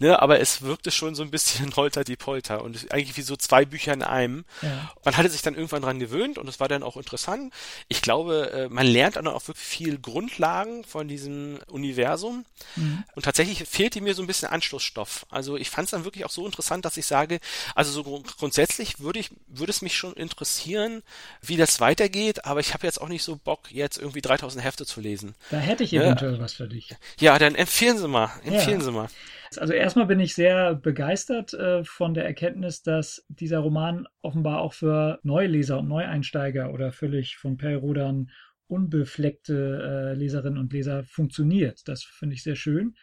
ne? 0.00 0.20
Aber 0.20 0.38
es 0.38 0.60
wirkte 0.60 0.90
schon 0.90 1.14
so 1.14 1.22
ein 1.22 1.30
bisschen 1.30 1.74
holter 1.76 2.04
die 2.04 2.16
Polter 2.16 2.62
und 2.62 2.92
eigentlich 2.92 3.16
wie 3.16 3.22
so 3.22 3.36
zwei 3.36 3.64
Bücher 3.64 3.94
in 3.94 4.02
einem. 4.02 4.44
Ja. 4.60 4.92
Man 5.02 5.16
hatte 5.16 5.30
sich 5.30 5.40
dann 5.40 5.54
irgendwann 5.54 5.80
dran 5.80 5.98
gewöhnt 5.98 6.36
und 6.36 6.46
es 6.46 6.60
war 6.60 6.68
dann 6.68 6.82
auch 6.82 6.98
interessant. 6.98 7.54
Ich 7.88 8.02
glaube, 8.02 8.50
äh, 8.52 8.68
man 8.68 8.86
lernt 8.86 9.16
dann 9.16 9.28
auch 9.28 9.48
wirklich 9.48 9.66
viel 9.66 9.98
Grundlagen 9.98 10.84
von 10.84 11.08
diesem 11.08 11.60
Universum 11.68 12.44
mhm. 12.76 13.04
und 13.14 13.24
tatsächlich 13.24 13.66
fehlte 13.66 14.02
mir 14.02 14.14
so 14.14 14.22
ein 14.22 14.26
bisschen 14.26 14.48
Anschlussstoff. 14.48 15.24
Also 15.30 15.56
ich 15.56 15.70
fand 15.70 15.86
es 15.86 15.92
dann 15.92 16.04
wirklich 16.04 16.26
auch 16.26 16.30
so 16.30 16.44
interessant, 16.44 16.84
dass 16.84 16.98
ich 16.98 17.06
sage, 17.06 17.40
also 17.74 17.92
so 17.92 18.22
grundsätzlich 18.38 19.00
würde 19.00 19.20
ich, 19.20 19.30
würde 19.48 19.70
es 19.70 19.80
mich 19.80 19.96
schon 19.96 20.12
interessieren, 20.12 21.02
wie 21.40 21.56
das 21.56 21.80
weitergeht, 21.80 22.44
aber 22.44 22.60
ich 22.60 22.73
habe 22.74 22.86
jetzt 22.86 23.00
auch 23.00 23.08
nicht 23.08 23.22
so 23.22 23.36
Bock, 23.36 23.72
jetzt 23.72 23.98
irgendwie 23.98 24.20
3000 24.20 24.62
Hefte 24.62 24.84
zu 24.84 25.00
lesen. 25.00 25.34
Da 25.50 25.58
hätte 25.58 25.84
ich 25.84 25.94
eventuell 25.94 26.34
ja. 26.34 26.40
was 26.40 26.54
für 26.54 26.68
dich. 26.68 26.94
Ja, 27.18 27.38
dann 27.38 27.54
empfehlen 27.54 27.96
Sie 27.96 28.08
mal. 28.08 28.30
Empfehlen 28.44 28.80
ja. 28.80 28.84
Sie 28.84 28.90
mal. 28.92 29.08
Also 29.56 29.72
erstmal 29.72 30.06
bin 30.06 30.20
ich 30.20 30.34
sehr 30.34 30.74
begeistert 30.74 31.54
äh, 31.54 31.84
von 31.84 32.12
der 32.14 32.24
Erkenntnis, 32.24 32.82
dass 32.82 33.24
dieser 33.28 33.60
Roman 33.60 34.06
offenbar 34.20 34.60
auch 34.60 34.72
für 34.72 35.20
Neuleser 35.22 35.78
und 35.78 35.88
Neueinsteiger 35.88 36.72
oder 36.72 36.92
völlig 36.92 37.36
von 37.36 37.56
Perrodan 37.56 38.30
unbefleckte 38.66 40.14
äh, 40.14 40.18
Leserinnen 40.18 40.58
und 40.58 40.72
Leser 40.72 41.04
funktioniert. 41.04 41.82
Das 41.86 42.02
finde 42.02 42.34
ich 42.34 42.42
sehr 42.42 42.56
schön, 42.56 42.96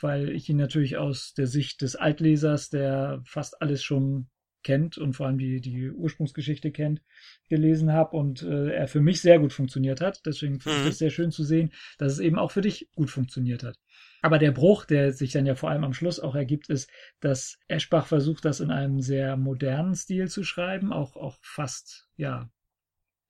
weil 0.00 0.30
ich 0.30 0.48
ihn 0.48 0.56
natürlich 0.56 0.96
aus 0.96 1.34
der 1.34 1.46
Sicht 1.46 1.80
des 1.82 1.96
Altlesers, 1.96 2.68
der 2.68 3.22
fast 3.24 3.62
alles 3.62 3.82
schon 3.82 4.28
kennt 4.64 4.98
und 4.98 5.12
vor 5.12 5.26
allem 5.26 5.38
die, 5.38 5.60
die 5.60 5.90
Ursprungsgeschichte 5.90 6.72
kennt, 6.72 7.00
gelesen 7.48 7.92
habe 7.92 8.16
und 8.16 8.42
äh, 8.42 8.70
er 8.70 8.88
für 8.88 9.00
mich 9.00 9.20
sehr 9.20 9.38
gut 9.38 9.52
funktioniert 9.52 10.00
hat. 10.00 10.26
Deswegen 10.26 10.60
finde 10.60 10.80
ich 10.80 10.86
es 10.86 10.94
mhm. 10.96 10.98
sehr 10.98 11.10
schön 11.10 11.30
zu 11.30 11.44
sehen, 11.44 11.72
dass 11.98 12.12
es 12.12 12.18
eben 12.18 12.38
auch 12.38 12.50
für 12.50 12.62
dich 12.62 12.88
gut 12.96 13.10
funktioniert 13.10 13.62
hat. 13.62 13.78
Aber 14.22 14.38
der 14.38 14.52
Bruch, 14.52 14.86
der 14.86 15.12
sich 15.12 15.32
dann 15.32 15.46
ja 15.46 15.54
vor 15.54 15.70
allem 15.70 15.84
am 15.84 15.92
Schluss 15.92 16.18
auch 16.18 16.34
ergibt, 16.34 16.70
ist, 16.70 16.90
dass 17.20 17.58
Eschbach 17.68 18.06
versucht, 18.06 18.44
das 18.44 18.60
in 18.60 18.70
einem 18.70 19.00
sehr 19.00 19.36
modernen 19.36 19.94
Stil 19.94 20.28
zu 20.28 20.44
schreiben, 20.44 20.92
auch, 20.92 21.14
auch 21.14 21.38
fast, 21.42 22.08
ja, 22.16 22.50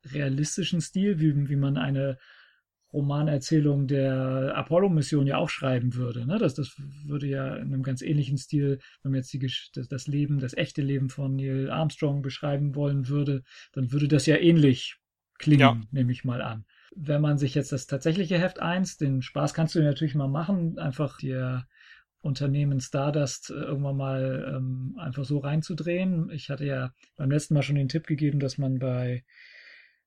realistischen 0.04 0.80
Stil, 0.80 1.18
wie, 1.18 1.48
wie 1.48 1.56
man 1.56 1.78
eine 1.78 2.18
Romanerzählung 2.94 3.86
der 3.86 4.52
Apollo-Mission 4.54 5.26
ja 5.26 5.36
auch 5.36 5.50
schreiben 5.50 5.94
würde. 5.94 6.26
Ne? 6.26 6.38
Das, 6.38 6.54
das 6.54 6.74
würde 7.04 7.26
ja 7.26 7.56
in 7.56 7.74
einem 7.74 7.82
ganz 7.82 8.00
ähnlichen 8.00 8.38
Stil, 8.38 8.78
wenn 9.02 9.12
man 9.12 9.18
jetzt 9.18 9.32
die, 9.32 9.40
das, 9.74 9.88
das 9.88 10.06
Leben, 10.06 10.38
das 10.38 10.56
echte 10.56 10.80
Leben 10.80 11.10
von 11.10 11.34
Neil 11.34 11.70
Armstrong 11.70 12.22
beschreiben 12.22 12.74
wollen 12.74 13.08
würde, 13.08 13.42
dann 13.72 13.92
würde 13.92 14.08
das 14.08 14.26
ja 14.26 14.36
ähnlich 14.36 14.96
klingen, 15.38 15.60
ja. 15.60 15.80
nehme 15.90 16.12
ich 16.12 16.24
mal 16.24 16.40
an. 16.40 16.64
Wenn 16.94 17.20
man 17.20 17.36
sich 17.36 17.54
jetzt 17.56 17.72
das 17.72 17.88
tatsächliche 17.88 18.38
Heft 18.38 18.60
1, 18.60 18.98
den 18.98 19.20
Spaß 19.20 19.52
kannst 19.52 19.74
du 19.74 19.82
natürlich 19.82 20.14
mal 20.14 20.28
machen, 20.28 20.78
einfach 20.78 21.18
dir 21.18 21.66
Unternehmen 22.20 22.80
Stardust 22.80 23.50
äh, 23.50 23.54
irgendwann 23.54 23.96
mal 23.96 24.54
ähm, 24.56 24.96
einfach 24.98 25.24
so 25.24 25.38
reinzudrehen. 25.38 26.30
Ich 26.30 26.48
hatte 26.48 26.64
ja 26.64 26.92
beim 27.16 27.30
letzten 27.30 27.54
Mal 27.54 27.62
schon 27.62 27.76
den 27.76 27.88
Tipp 27.88 28.06
gegeben, 28.06 28.40
dass 28.40 28.56
man 28.56 28.78
bei 28.78 29.24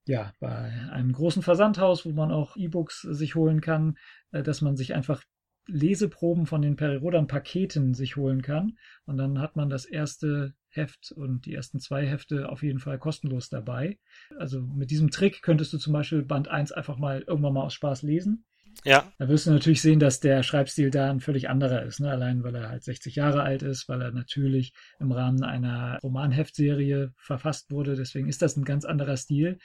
ja, 0.07 0.33
bei 0.39 0.71
einem 0.91 1.11
großen 1.11 1.43
Versandhaus, 1.43 2.05
wo 2.05 2.11
man 2.11 2.31
auch 2.31 2.55
E-Books 2.55 3.01
sich 3.01 3.35
holen 3.35 3.61
kann, 3.61 3.97
äh, 4.31 4.43
dass 4.43 4.61
man 4.61 4.75
sich 4.75 4.93
einfach 4.93 5.23
Leseproben 5.67 6.45
von 6.45 6.61
den 6.61 6.77
Perirodan-Paketen 6.77 7.93
sich 7.93 8.15
holen 8.15 8.41
kann. 8.41 8.77
Und 9.05 9.17
dann 9.17 9.39
hat 9.39 9.55
man 9.57 9.69
das 9.69 9.85
erste 9.85 10.53
Heft 10.69 11.11
und 11.11 11.45
die 11.45 11.53
ersten 11.53 11.79
zwei 11.79 12.05
Hefte 12.05 12.49
auf 12.49 12.63
jeden 12.63 12.79
Fall 12.79 12.97
kostenlos 12.99 13.49
dabei. 13.49 13.99
Also 14.37 14.61
mit 14.61 14.91
diesem 14.91 15.11
Trick 15.11 15.41
könntest 15.41 15.73
du 15.73 15.77
zum 15.77 15.93
Beispiel 15.93 16.23
Band 16.23 16.47
1 16.47 16.71
einfach 16.71 16.97
mal 16.97 17.23
irgendwann 17.27 17.53
mal 17.53 17.63
aus 17.63 17.73
Spaß 17.73 18.03
lesen. 18.03 18.45
Ja. 18.85 19.11
Da 19.17 19.27
wirst 19.27 19.47
du 19.47 19.51
natürlich 19.51 19.81
sehen, 19.81 19.99
dass 19.99 20.19
der 20.19 20.43
Schreibstil 20.43 20.91
da 20.91 21.09
ein 21.09 21.19
völlig 21.19 21.49
anderer 21.49 21.83
ist. 21.83 21.99
Ne? 21.99 22.11
Allein 22.11 22.43
weil 22.43 22.55
er 22.55 22.69
halt 22.69 22.83
60 22.83 23.15
Jahre 23.15 23.41
alt 23.41 23.63
ist, 23.63 23.89
weil 23.89 24.01
er 24.01 24.11
natürlich 24.11 24.73
im 24.99 25.11
Rahmen 25.11 25.43
einer 25.43 25.99
Romanheftserie 26.03 27.11
verfasst 27.17 27.71
wurde. 27.71 27.95
Deswegen 27.95 28.29
ist 28.29 28.41
das 28.41 28.55
ein 28.55 28.65
ganz 28.65 28.85
anderer 28.85 29.17
Stil, 29.17 29.57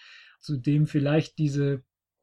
zu 0.43 0.57
dem 0.57 0.87
vielleicht 0.87 1.39
diese 1.39 1.83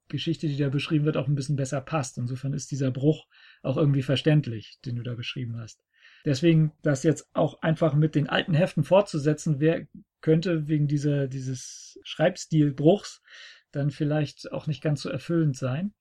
Geschichte, 0.10 0.48
die 0.48 0.58
da 0.58 0.70
beschrieben 0.70 1.06
wird, 1.06 1.18
auch 1.18 1.28
ein 1.28 1.36
bisschen 1.36 1.56
besser 1.56 1.82
passt. 1.82 2.18
Insofern 2.18 2.54
ist 2.54 2.72
dieser 2.72 2.92
Bruch 2.92 3.28
auch 3.62 3.78
irgendwie 3.78 4.02
verständlich, 4.02 4.80
den 4.86 4.96
du 4.96 5.04
da 5.04 5.16
beschrieben 5.16 5.58
hast. 5.58 5.84
Deswegen 6.26 6.74
das 6.82 7.04
jetzt 7.04 7.30
auch 7.34 7.62
einfach 7.62 7.94
mit 7.94 8.16
den 8.16 8.28
alten 8.28 8.54
Heften 8.54 8.84
fortzusetzen, 8.84 9.60
wer 9.60 9.88
könnte 10.22 10.68
wegen 10.68 10.88
dieser, 10.88 11.28
dieses 11.28 11.98
Schreibstilbruchs 12.04 13.22
dann 13.72 13.92
vielleicht 13.92 14.52
auch 14.52 14.68
nicht 14.68 14.82
ganz 14.82 15.02
so 15.02 15.10
erfüllend 15.10 15.56
sein. 15.56 15.94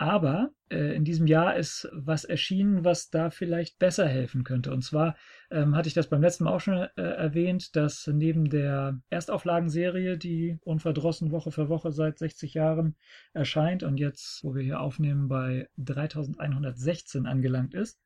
Aber 0.00 0.54
äh, 0.70 0.94
in 0.94 1.04
diesem 1.04 1.26
Jahr 1.26 1.56
ist 1.56 1.86
was 1.92 2.24
erschienen, 2.24 2.86
was 2.86 3.10
da 3.10 3.28
vielleicht 3.28 3.78
besser 3.78 4.08
helfen 4.08 4.44
könnte. 4.44 4.72
Und 4.72 4.80
zwar 4.80 5.14
ähm, 5.50 5.76
hatte 5.76 5.88
ich 5.88 5.94
das 5.94 6.08
beim 6.08 6.22
letzten 6.22 6.44
Mal 6.44 6.54
auch 6.54 6.60
schon 6.60 6.78
äh, 6.78 7.02
erwähnt, 7.02 7.76
dass 7.76 8.06
neben 8.06 8.48
der 8.48 8.98
Erstauflagenserie, 9.10 10.16
die 10.16 10.56
unverdrossen 10.62 11.32
Woche 11.32 11.50
für 11.52 11.68
Woche 11.68 11.92
seit 11.92 12.18
60 12.18 12.54
Jahren 12.54 12.96
erscheint 13.34 13.82
und 13.82 13.98
jetzt, 13.98 14.42
wo 14.42 14.54
wir 14.54 14.62
hier 14.62 14.80
aufnehmen, 14.80 15.28
bei 15.28 15.68
3116 15.76 17.26
angelangt 17.26 17.74
ist, 17.74 18.00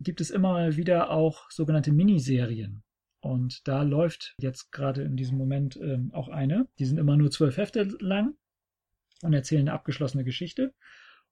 gibt 0.00 0.20
es 0.20 0.30
immer 0.30 0.52
mal 0.52 0.76
wieder 0.76 1.10
auch 1.10 1.48
sogenannte 1.52 1.92
Miniserien. 1.92 2.82
Und 3.20 3.68
da 3.68 3.84
läuft 3.84 4.34
jetzt 4.40 4.72
gerade 4.72 5.02
in 5.02 5.16
diesem 5.16 5.38
Moment 5.38 5.76
ähm, 5.76 6.10
auch 6.12 6.28
eine. 6.28 6.66
Die 6.80 6.86
sind 6.86 6.98
immer 6.98 7.16
nur 7.16 7.30
zwölf 7.30 7.56
Hefte 7.56 7.84
lang 8.00 8.34
und 9.22 9.32
erzählen 9.32 9.68
eine 9.68 9.74
abgeschlossene 9.74 10.24
Geschichte. 10.24 10.74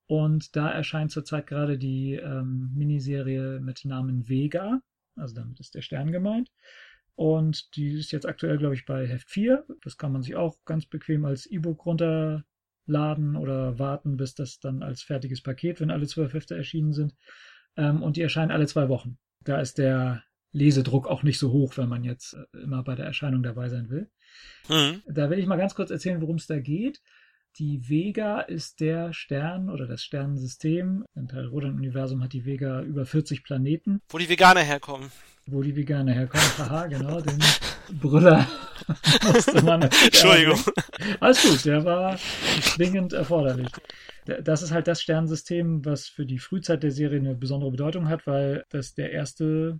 Und 0.07 0.55
da 0.55 0.71
erscheint 0.71 1.11
zurzeit 1.11 1.47
gerade 1.47 1.79
die 1.79 2.15
ähm, 2.15 2.71
Miniserie 2.75 3.61
mit 3.61 3.85
Namen 3.85 4.29
Vega. 4.29 4.81
Also 5.17 5.35
damit 5.35 5.61
ist 5.61 5.75
der 5.75 5.83
Stern 5.83 6.13
gemeint. 6.13 6.51
Und 7.17 7.77
die 7.77 7.93
ist 7.93 8.11
jetzt 8.13 8.27
aktuell, 8.27 8.59
glaube 8.59 8.75
ich, 8.75 8.85
bei 8.85 9.07
Heft 9.07 9.31
4. 9.31 9.65
Das 9.83 9.97
kann 9.97 10.13
man 10.13 10.23
sich 10.23 10.35
auch 10.35 10.59
ganz 10.65 10.87
bequem 10.87 11.25
als 11.25 11.47
E-Book 11.47 11.87
runterladen 11.87 13.37
oder 13.37 13.79
warten, 13.79 14.17
bis 14.17 14.35
das 14.35 14.59
dann 14.59 14.83
als 14.83 15.03
fertiges 15.03 15.43
Paket, 15.43 15.81
wenn 15.81 15.91
alle 15.91 16.07
zwölf 16.07 16.35
Hefte 16.35 16.57
erschienen 16.57 16.93
sind. 16.93 17.15
Ähm, 17.77 18.03
und 18.03 18.17
die 18.17 18.23
erscheinen 18.23 18.51
alle 18.51 18.67
zwei 18.67 18.89
Wochen. 18.89 19.19
Da 19.43 19.61
ist 19.61 19.79
der 19.79 20.25
Lesedruck 20.53 21.09
auch 21.09 21.23
nicht 21.23 21.39
so 21.39 21.53
hoch, 21.53 21.77
wenn 21.77 21.89
man 21.89 22.05
jetzt 22.05 22.35
äh, 22.35 22.59
immer 22.59 22.83
bei 22.83 22.95
der 22.95 23.07
Erscheinung 23.07 23.43
dabei 23.43 23.69
sein 23.69 23.91
will. 23.91 24.11
Mhm. 24.69 25.03
Da 25.07 25.31
will 25.31 25.39
ich 25.39 25.47
mal 25.47 25.57
ganz 25.57 25.75
kurz 25.75 25.91
erzählen, 25.91 26.21
worum 26.21 26.37
es 26.37 26.47
da 26.47 26.59
geht. 26.59 27.01
Die 27.61 27.89
Vega 27.89 28.41
ist 28.41 28.81
der 28.81 29.13
Stern 29.13 29.71
oder 29.71 29.87
das 29.87 30.03
Sternensystem. 30.03 31.05
Im 31.15 31.29
Perioden-Universum 31.29 32.21
hat 32.21 32.33
die 32.33 32.45
Vega 32.45 32.83
über 32.83 33.07
40 33.07 33.45
Planeten. 33.45 34.01
Wo 34.09 34.19
die 34.19 34.29
Veganer 34.29 34.63
herkommen. 34.63 35.13
Wo 35.47 35.63
die 35.63 35.77
Veganer 35.77 36.15
herkommen. 36.15 36.59
Haha, 36.59 36.87
genau, 36.89 37.21
den 37.21 37.39
Brüller 37.93 38.45
musste 39.33 39.63
man. 39.63 39.83
Entschuldigung. 39.83 40.59
Alles 41.21 41.43
gut, 41.43 41.65
der 41.65 41.85
war 41.85 42.19
zwingend 42.61 43.13
erforderlich. 43.13 43.71
Das 44.43 44.63
ist 44.63 44.73
halt 44.73 44.89
das 44.89 45.01
Sternensystem, 45.01 45.85
was 45.85 46.09
für 46.09 46.27
die 46.27 46.41
Frühzeit 46.41 46.83
der 46.83 46.91
Serie 46.91 47.21
eine 47.21 47.37
besondere 47.37 47.71
Bedeutung 47.71 48.09
hat, 48.09 48.27
weil 48.27 48.65
das 48.71 48.95
der 48.95 49.13
erste 49.13 49.79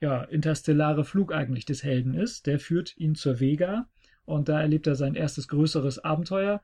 ja, 0.00 0.22
interstellare 0.22 1.04
Flug 1.04 1.32
eigentlich 1.32 1.64
des 1.64 1.82
Helden 1.82 2.14
ist. 2.14 2.46
Der 2.46 2.60
führt 2.60 2.96
ihn 2.96 3.16
zur 3.16 3.40
Vega 3.40 3.88
und 4.24 4.48
da 4.48 4.60
erlebt 4.60 4.86
er 4.86 4.94
sein 4.94 5.16
erstes 5.16 5.48
größeres 5.48 5.98
Abenteuer. 5.98 6.62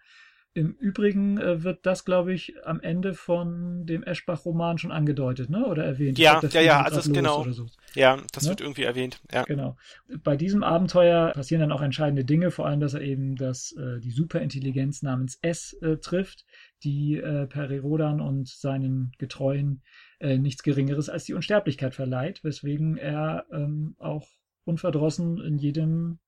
Im 0.56 0.76
Übrigen 0.78 1.38
äh, 1.38 1.64
wird 1.64 1.84
das, 1.84 2.04
glaube 2.04 2.32
ich, 2.32 2.54
am 2.64 2.80
Ende 2.80 3.14
von 3.14 3.86
dem 3.86 4.04
Eschbach-Roman 4.04 4.78
schon 4.78 4.92
angedeutet, 4.92 5.50
ne? 5.50 5.66
Oder 5.66 5.84
erwähnt. 5.84 6.16
Ja, 6.16 6.38
glaub, 6.38 6.52
ja, 6.52 6.60
ja, 6.60 6.82
also 6.82 7.12
genau. 7.12 7.42
So. 7.50 7.66
Ja, 7.96 8.18
das 8.32 8.44
ne? 8.44 8.50
wird 8.50 8.60
irgendwie 8.60 8.84
erwähnt. 8.84 9.20
Ja. 9.32 9.42
Genau. 9.42 9.76
Bei 10.22 10.36
diesem 10.36 10.62
Abenteuer 10.62 11.32
passieren 11.32 11.60
dann 11.60 11.72
auch 11.72 11.82
entscheidende 11.82 12.24
Dinge, 12.24 12.52
vor 12.52 12.66
allem, 12.66 12.78
dass 12.78 12.94
er 12.94 13.00
eben 13.00 13.34
das, 13.34 13.72
äh, 13.72 13.98
die 13.98 14.12
Superintelligenz 14.12 15.02
namens 15.02 15.40
S 15.42 15.72
äh, 15.82 15.96
trifft, 15.96 16.44
die 16.84 17.16
äh, 17.16 17.46
Perirodan 17.48 18.20
und 18.20 18.46
seinen 18.46 19.10
Getreuen 19.18 19.82
äh, 20.20 20.38
nichts 20.38 20.62
Geringeres 20.62 21.08
als 21.08 21.24
die 21.24 21.34
Unsterblichkeit 21.34 21.96
verleiht, 21.96 22.44
weswegen 22.44 22.96
er 22.96 23.46
ähm, 23.50 23.96
auch 23.98 24.28
unverdrossen 24.64 25.40
in 25.40 25.58
jedem 25.58 26.20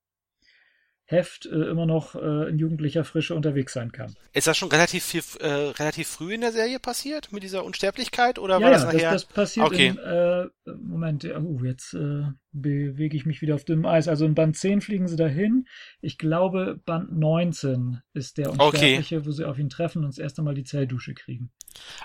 Heft 1.06 1.46
äh, 1.46 1.70
immer 1.70 1.86
noch 1.86 2.16
äh, 2.16 2.48
in 2.48 2.58
jugendlicher 2.58 3.04
Frische 3.04 3.34
unterwegs 3.34 3.72
sein 3.72 3.92
kann. 3.92 4.14
Ist 4.32 4.48
das 4.48 4.56
schon 4.56 4.70
relativ 4.70 5.04
viel, 5.04 5.22
äh, 5.40 5.48
relativ 5.48 6.08
früh 6.08 6.34
in 6.34 6.40
der 6.40 6.50
Serie 6.50 6.80
passiert 6.80 7.32
mit 7.32 7.44
dieser 7.44 7.64
Unsterblichkeit 7.64 8.40
oder 8.40 8.58
ja, 8.58 8.62
war 8.62 8.70
das 8.72 8.82
ja, 8.82 8.86
nachher? 8.92 9.12
Das, 9.12 9.26
das 9.26 9.32
passiert 9.32 9.66
okay. 9.66 9.86
in, 9.88 9.98
äh, 9.98 10.46
Moment, 10.74 11.24
uh, 11.24 11.64
jetzt 11.64 11.94
äh, 11.94 12.24
bewege 12.50 13.16
ich 13.16 13.24
mich 13.24 13.40
wieder 13.40 13.54
auf 13.54 13.64
dünnem 13.64 13.86
Eis. 13.86 14.08
Also 14.08 14.26
in 14.26 14.34
Band 14.34 14.56
10 14.56 14.80
fliegen 14.80 15.06
sie 15.06 15.16
dahin. 15.16 15.66
Ich 16.00 16.18
glaube, 16.18 16.80
Band 16.84 17.16
19 17.16 18.00
ist 18.12 18.38
der 18.38 18.50
Unsterbliche, 18.50 19.18
okay. 19.18 19.26
wo 19.26 19.30
sie 19.30 19.44
auf 19.44 19.58
ihn 19.58 19.68
treffen 19.68 20.04
und 20.04 20.08
das 20.08 20.18
erste 20.18 20.42
Mal 20.42 20.54
die 20.54 20.64
Zelldusche 20.64 21.14
kriegen. 21.14 21.52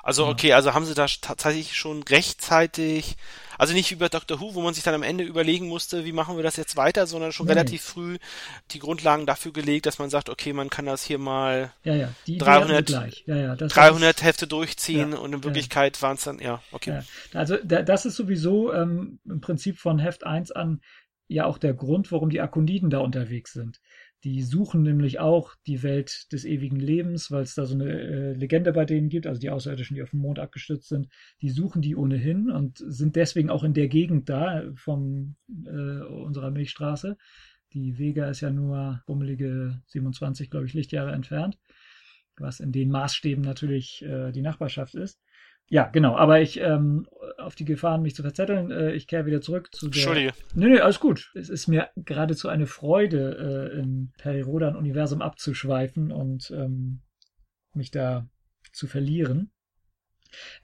Also 0.03 0.27
okay, 0.27 0.53
also 0.53 0.73
haben 0.73 0.85
sie 0.85 0.93
da 0.93 1.05
tatsächlich 1.05 1.75
schon 1.75 2.03
rechtzeitig, 2.03 3.17
also 3.57 3.73
nicht 3.73 3.91
wie 3.91 3.95
bei 3.95 4.09
Doctor 4.09 4.39
Who, 4.39 4.55
wo 4.55 4.61
man 4.61 4.73
sich 4.73 4.83
dann 4.83 4.95
am 4.95 5.03
Ende 5.03 5.23
überlegen 5.23 5.67
musste, 5.67 6.05
wie 6.05 6.11
machen 6.11 6.35
wir 6.35 6.43
das 6.43 6.57
jetzt 6.57 6.75
weiter, 6.77 7.07
sondern 7.07 7.31
schon 7.31 7.45
nee. 7.45 7.53
relativ 7.53 7.81
früh 7.81 8.17
die 8.71 8.79
Grundlagen 8.79 9.25
dafür 9.25 9.53
gelegt, 9.53 9.85
dass 9.85 9.99
man 9.99 10.09
sagt, 10.09 10.29
okay, 10.29 10.53
man 10.53 10.69
kann 10.69 10.85
das 10.85 11.03
hier 11.03 11.19
mal 11.19 11.71
ja, 11.83 11.95
ja, 11.95 12.09
die 12.27 12.37
300, 12.37 12.89
ja, 13.25 13.35
ja, 13.35 13.55
300 13.55 14.17
ist, 14.17 14.23
Hefte 14.23 14.47
durchziehen 14.47 15.13
und 15.13 15.33
in 15.33 15.43
Wirklichkeit 15.43 16.01
waren 16.01 16.15
es 16.15 16.23
dann, 16.23 16.39
ja, 16.39 16.61
okay. 16.71 17.01
Also 17.33 17.57
da, 17.63 17.81
das 17.83 18.05
ist 18.05 18.15
sowieso 18.15 18.73
ähm, 18.73 19.19
im 19.25 19.41
Prinzip 19.41 19.77
von 19.77 19.99
Heft 19.99 20.25
1 20.25 20.51
an 20.51 20.81
ja 21.31 21.45
auch 21.45 21.57
der 21.57 21.73
Grund, 21.73 22.11
warum 22.11 22.29
die 22.29 22.41
Akoniden 22.41 22.89
da 22.89 22.99
unterwegs 22.99 23.53
sind. 23.53 23.79
Die 24.23 24.43
suchen 24.43 24.83
nämlich 24.83 25.19
auch 25.19 25.55
die 25.65 25.81
Welt 25.81 26.31
des 26.31 26.45
ewigen 26.45 26.79
Lebens, 26.79 27.31
weil 27.31 27.41
es 27.41 27.55
da 27.55 27.65
so 27.65 27.73
eine 27.73 27.89
äh, 27.89 28.33
Legende 28.33 28.71
bei 28.71 28.85
denen 28.85 29.09
gibt, 29.09 29.25
also 29.25 29.41
die 29.41 29.49
Außerirdischen, 29.49 29.95
die 29.95 30.03
auf 30.03 30.11
dem 30.11 30.19
Mond 30.19 30.37
abgestürzt 30.37 30.89
sind, 30.89 31.07
die 31.41 31.49
suchen 31.49 31.81
die 31.81 31.95
ohnehin 31.95 32.51
und 32.51 32.77
sind 32.77 33.15
deswegen 33.15 33.49
auch 33.49 33.63
in 33.63 33.73
der 33.73 33.87
Gegend 33.87 34.29
da 34.29 34.63
von 34.75 35.35
äh, 35.65 36.03
unserer 36.03 36.51
Milchstraße. 36.51 37.17
Die 37.73 37.97
Vega 37.97 38.29
ist 38.29 38.41
ja 38.41 38.51
nur 38.51 39.01
bummelige 39.07 39.81
27, 39.87 40.51
glaube 40.51 40.67
ich, 40.67 40.73
Lichtjahre 40.73 41.13
entfernt, 41.13 41.57
was 42.37 42.59
in 42.59 42.71
den 42.71 42.91
Maßstäben 42.91 43.43
natürlich 43.43 44.03
äh, 44.03 44.31
die 44.31 44.41
Nachbarschaft 44.41 44.93
ist. 44.93 45.19
Ja, 45.71 45.87
genau, 45.87 46.17
aber 46.17 46.41
ich, 46.41 46.59
ähm, 46.59 47.07
auf 47.37 47.55
die 47.55 47.63
Gefahren, 47.63 48.01
mich 48.01 48.13
zu 48.13 48.23
verzetteln, 48.23 48.71
äh, 48.71 48.91
ich 48.91 49.07
kehre 49.07 49.25
wieder 49.25 49.39
zurück 49.39 49.73
zu 49.73 49.87
der... 49.87 50.01
Entschuldige. 50.01 50.33
Nee, 50.53 50.67
nee, 50.67 50.79
alles 50.81 50.99
gut. 50.99 51.31
Es 51.33 51.47
ist 51.47 51.69
mir 51.69 51.87
geradezu 51.95 52.49
eine 52.49 52.67
Freude, 52.67 53.71
äh, 53.73 53.79
im 53.79 54.11
Perirodan-Universum 54.17 55.21
abzuschweifen 55.21 56.11
und 56.11 56.51
ähm, 56.51 57.03
mich 57.73 57.89
da 57.89 58.27
zu 58.73 58.85
verlieren. 58.85 59.53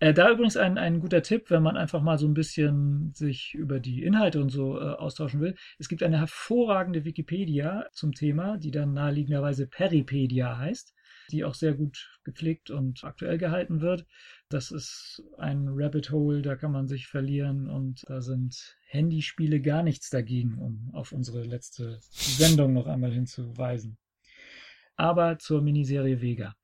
Äh, 0.01 0.13
da 0.13 0.29
übrigens 0.29 0.57
ein, 0.57 0.77
ein 0.77 0.99
guter 0.99 1.21
Tipp, 1.21 1.51
wenn 1.51 1.63
man 1.63 1.77
einfach 1.77 2.01
mal 2.01 2.17
so 2.17 2.27
ein 2.27 2.33
bisschen 2.33 3.13
sich 3.13 3.53
über 3.53 3.79
die 3.79 4.03
Inhalte 4.03 4.41
und 4.41 4.49
so 4.49 4.77
äh, 4.77 4.83
austauschen 4.83 5.39
will. 5.39 5.55
Es 5.79 5.87
gibt 5.87 6.03
eine 6.03 6.19
hervorragende 6.19 7.05
Wikipedia 7.05 7.85
zum 7.93 8.11
Thema, 8.11 8.57
die 8.57 8.71
dann 8.71 8.91
naheliegenderweise 8.91 9.67
Peripedia 9.67 10.57
heißt 10.57 10.97
die 11.31 11.43
auch 11.43 11.53
sehr 11.53 11.73
gut 11.73 12.19
gepflegt 12.23 12.69
und 12.71 13.03
aktuell 13.03 13.37
gehalten 13.37 13.81
wird. 13.81 14.05
Das 14.49 14.71
ist 14.71 15.21
ein 15.37 15.67
Rabbit 15.67 16.09
Hole, 16.11 16.41
da 16.41 16.55
kann 16.55 16.71
man 16.71 16.87
sich 16.87 17.07
verlieren 17.07 17.69
und 17.69 18.03
da 18.07 18.21
sind 18.21 18.77
Handyspiele 18.87 19.61
gar 19.61 19.83
nichts 19.83 20.09
dagegen, 20.09 20.57
um 20.57 20.89
auf 20.93 21.11
unsere 21.11 21.43
letzte 21.43 21.99
Sendung 22.11 22.73
noch 22.73 22.87
einmal 22.87 23.11
hinzuweisen. 23.11 23.97
aber 24.95 25.37
zur 25.37 25.61
Miniserie 25.61 26.21
Vega. 26.21 26.55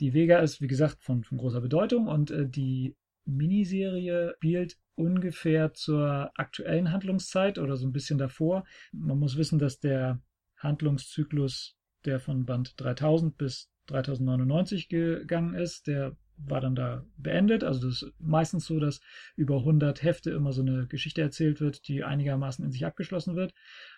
Die 0.00 0.14
Vega 0.14 0.38
ist, 0.38 0.60
wie 0.60 0.66
gesagt, 0.68 1.02
von, 1.02 1.24
von 1.24 1.38
großer 1.38 1.60
Bedeutung 1.60 2.06
und 2.06 2.30
äh, 2.30 2.48
die 2.48 2.96
Miniserie 3.24 4.34
spielt 4.36 4.78
ungefähr 4.94 5.74
zur 5.74 6.30
aktuellen 6.36 6.92
Handlungszeit 6.92 7.58
oder 7.58 7.76
so 7.76 7.86
ein 7.86 7.92
bisschen 7.92 8.18
davor. 8.18 8.64
Man 8.92 9.18
muss 9.18 9.36
wissen, 9.36 9.58
dass 9.58 9.80
der 9.80 10.20
Handlungszyklus, 10.56 11.76
der 12.04 12.20
von 12.20 12.46
Band 12.46 12.74
3000 12.76 13.36
bis 13.36 13.70
3099 13.86 14.88
gegangen 14.88 15.54
ist, 15.54 15.86
der 15.86 16.16
war 16.46 16.60
dann 16.60 16.74
da 16.74 17.04
beendet. 17.16 17.64
Also 17.64 17.86
das 17.88 18.02
ist 18.02 18.12
meistens 18.18 18.66
so, 18.66 18.80
dass 18.80 19.00
über 19.36 19.58
100 19.58 20.02
Hefte 20.02 20.30
immer 20.30 20.52
so 20.52 20.62
eine 20.62 20.86
Geschichte 20.86 21.20
erzählt 21.20 21.60
wird, 21.60 21.88
die 21.88 22.04
einigermaßen 22.04 22.64
in 22.64 22.70
sich 22.70 22.84
abgeschlossen 22.84 23.36
wird. 23.36 23.54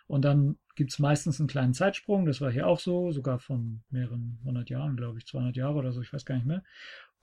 Und 0.07 0.25
dann 0.25 0.59
gibt 0.75 0.93
es 0.93 0.99
meistens 0.99 1.41
einen 1.41 1.49
kleinen 1.49 1.75
Zeitsprung. 1.75 2.27
Das 2.27 2.41
war 2.41 2.51
hier 2.51 2.67
auch 2.67 2.79
so, 2.79 3.13
sogar 3.13 3.39
von 3.39 3.83
mehreren 3.91 4.39
hundert 4.45 4.69
Jahren, 4.71 4.97
glaube 4.97 5.19
ich, 5.19 5.27
200 5.27 5.57
Jahre 5.57 5.77
oder 5.77 5.93
so, 5.93 6.03
ich 6.03 6.13
weiß 6.13 6.25
gar 6.25 6.35
nicht 6.35 6.47
mehr. 6.47 6.63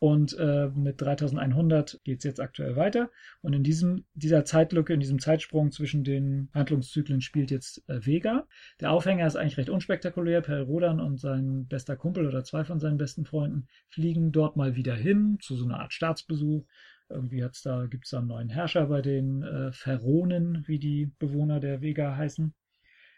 Und 0.01 0.36
äh, 0.39 0.67
mit 0.70 1.00
3100 1.00 2.01
geht 2.03 2.17
es 2.17 2.24
jetzt 2.24 2.39
aktuell 2.39 2.75
weiter. 2.75 3.12
Und 3.41 3.53
in 3.53 3.62
diesem, 3.62 4.05
dieser 4.15 4.46
Zeitlücke, 4.46 4.96
in 4.96 5.00
diesem 5.00 5.20
Zeitsprung 5.20 5.72
zwischen 5.72 6.03
den 6.03 6.50
Handlungszyklen 6.55 7.22
spielt 7.22 7.51
jetzt 7.51 7.88
äh, 7.88 8.03
Vega. 8.03 8.48
Der 8.79 8.93
Aufhänger 8.93 9.27
ist 9.27 9.36
eigentlich 9.36 9.60
recht 9.60 9.70
unspektakulär. 9.70 10.41
Per 10.41 10.63
Rodan 10.63 11.00
und 11.00 11.20
sein 11.20 11.67
bester 11.67 11.96
Kumpel 11.96 12.25
oder 12.25 12.43
zwei 12.43 12.63
von 12.63 12.79
seinen 12.79 12.98
besten 12.98 13.25
Freunden 13.25 13.67
fliegen 13.89 14.31
dort 14.31 14.55
mal 14.55 14.75
wieder 14.75 14.96
hin 14.96 15.38
zu 15.39 15.55
so 15.55 15.65
einer 15.65 15.79
Art 15.79 15.93
Staatsbesuch. 15.93 16.65
Irgendwie 17.08 17.43
hat's 17.43 17.62
da, 17.62 17.86
gibt 17.86 18.05
es 18.05 18.10
da 18.10 18.17
einen 18.17 18.27
neuen 18.27 18.50
Herrscher 18.50 18.88
bei 18.88 19.03
den 19.03 19.43
äh, 19.43 19.72
Pharaonen, 19.72 20.63
wie 20.65 20.79
die 20.79 21.12
Bewohner 21.20 21.60
der 21.60 21.81
Vega 21.81 22.15
heißen. 22.15 22.55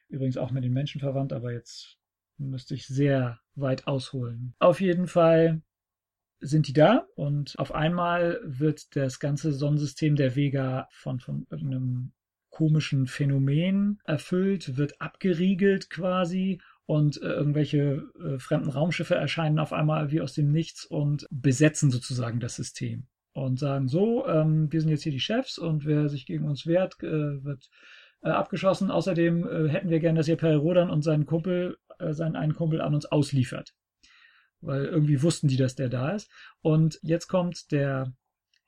Übrigens 0.09 0.35
auch 0.35 0.51
mit 0.51 0.65
den 0.65 0.73
Menschen 0.73 0.99
verwandt, 0.99 1.31
aber 1.31 1.53
jetzt 1.53 1.97
müsste 2.37 2.75
ich 2.75 2.87
sehr 2.87 3.39
weit 3.55 3.87
ausholen. 3.87 4.53
Auf 4.59 4.81
jeden 4.81 5.07
Fall 5.07 5.61
sind 6.43 6.67
die 6.67 6.73
da 6.73 7.05
und 7.15 7.57
auf 7.57 7.73
einmal 7.73 8.39
wird 8.43 8.95
das 8.95 9.19
ganze 9.19 9.51
Sonnensystem 9.53 10.15
der 10.15 10.35
Vega 10.35 10.87
von, 10.91 11.19
von 11.19 11.45
irgendeinem 11.49 12.11
komischen 12.49 13.07
Phänomen 13.07 13.99
erfüllt, 14.05 14.77
wird 14.77 15.01
abgeriegelt 15.01 15.89
quasi 15.89 16.61
und 16.85 17.21
äh, 17.21 17.27
irgendwelche 17.27 18.03
äh, 18.23 18.37
fremden 18.37 18.69
Raumschiffe 18.69 19.15
erscheinen 19.15 19.57
auf 19.57 19.73
einmal 19.73 20.11
wie 20.11 20.21
aus 20.21 20.33
dem 20.33 20.51
Nichts 20.51 20.85
und 20.85 21.25
besetzen 21.31 21.89
sozusagen 21.89 22.39
das 22.39 22.55
System 22.55 23.07
und 23.33 23.57
sagen 23.57 23.87
so, 23.87 24.27
ähm, 24.27 24.71
wir 24.71 24.81
sind 24.81 24.89
jetzt 24.89 25.03
hier 25.03 25.11
die 25.11 25.19
Chefs 25.19 25.57
und 25.57 25.85
wer 25.85 26.09
sich 26.09 26.25
gegen 26.25 26.45
uns 26.45 26.67
wehrt, 26.67 27.01
äh, 27.01 27.43
wird 27.43 27.69
äh, 28.21 28.29
abgeschossen. 28.29 28.91
Außerdem 28.91 29.47
äh, 29.47 29.69
hätten 29.69 29.89
wir 29.89 29.99
gern, 29.99 30.15
dass 30.15 30.27
ihr 30.27 30.37
Per 30.37 30.55
Rodan 30.57 30.91
und 30.91 31.01
seinen 31.01 31.25
Kumpel, 31.25 31.77
äh, 31.97 32.13
seinen 32.13 32.35
einen 32.35 32.53
Kumpel 32.53 32.81
an 32.81 32.93
uns 32.93 33.05
ausliefert 33.05 33.73
weil 34.63 34.85
irgendwie 34.85 35.21
wussten 35.21 35.47
die, 35.47 35.57
dass 35.57 35.75
der 35.75 35.89
da 35.89 36.11
ist. 36.11 36.29
Und 36.61 36.99
jetzt 37.01 37.27
kommt 37.27 37.71
der 37.71 38.13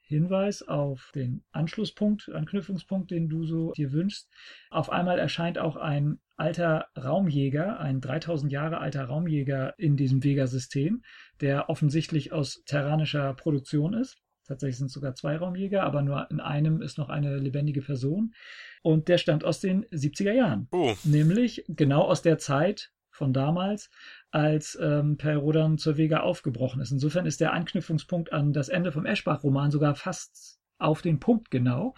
Hinweis 0.07 0.61
auf 0.61 1.11
den 1.15 1.43
Anschlusspunkt, 1.51 2.29
Anknüpfungspunkt, 2.29 3.09
den 3.09 3.27
du 3.27 3.45
so 3.45 3.71
dir 3.73 3.91
wünschst. 3.91 4.29
Auf 4.69 4.91
einmal 4.91 5.17
erscheint 5.17 5.57
auch 5.57 5.75
ein 5.77 6.19
alter 6.37 6.87
Raumjäger, 6.95 7.79
ein 7.79 8.01
3000 8.01 8.51
Jahre 8.51 8.77
alter 8.77 9.05
Raumjäger 9.05 9.73
in 9.79 9.97
diesem 9.97 10.23
Vega-System, 10.23 11.01
der 11.41 11.69
offensichtlich 11.69 12.33
aus 12.33 12.63
terranischer 12.65 13.33
Produktion 13.33 13.93
ist. 13.93 14.17
Tatsächlich 14.47 14.77
sind 14.77 14.87
es 14.87 14.93
sogar 14.93 15.15
zwei 15.15 15.37
Raumjäger, 15.37 15.81
aber 15.81 16.03
nur 16.03 16.29
in 16.29 16.39
einem 16.39 16.81
ist 16.81 16.99
noch 16.99 17.09
eine 17.09 17.37
lebendige 17.37 17.81
Person. 17.81 18.35
Und 18.83 19.07
der 19.07 19.17
stammt 19.17 19.43
aus 19.43 19.59
den 19.59 19.85
70er 19.85 20.33
Jahren. 20.33 20.67
Oh. 20.71 20.93
Nämlich 21.03 21.65
genau 21.67 22.03
aus 22.03 22.21
der 22.21 22.37
Zeit 22.37 22.91
von 23.15 23.33
damals, 23.33 23.89
als 24.31 24.77
ähm, 24.81 25.17
Per 25.17 25.37
Rodan 25.37 25.77
zur 25.77 25.97
Vega 25.97 26.19
aufgebrochen 26.19 26.81
ist. 26.81 26.91
Insofern 26.91 27.25
ist 27.25 27.41
der 27.41 27.53
Anknüpfungspunkt 27.53 28.33
an 28.33 28.53
das 28.53 28.69
Ende 28.69 28.91
vom 28.91 29.05
Eschbach-Roman 29.05 29.71
sogar 29.71 29.95
fast 29.95 30.59
auf 30.77 31.01
den 31.01 31.19
Punkt 31.19 31.51
genau, 31.51 31.95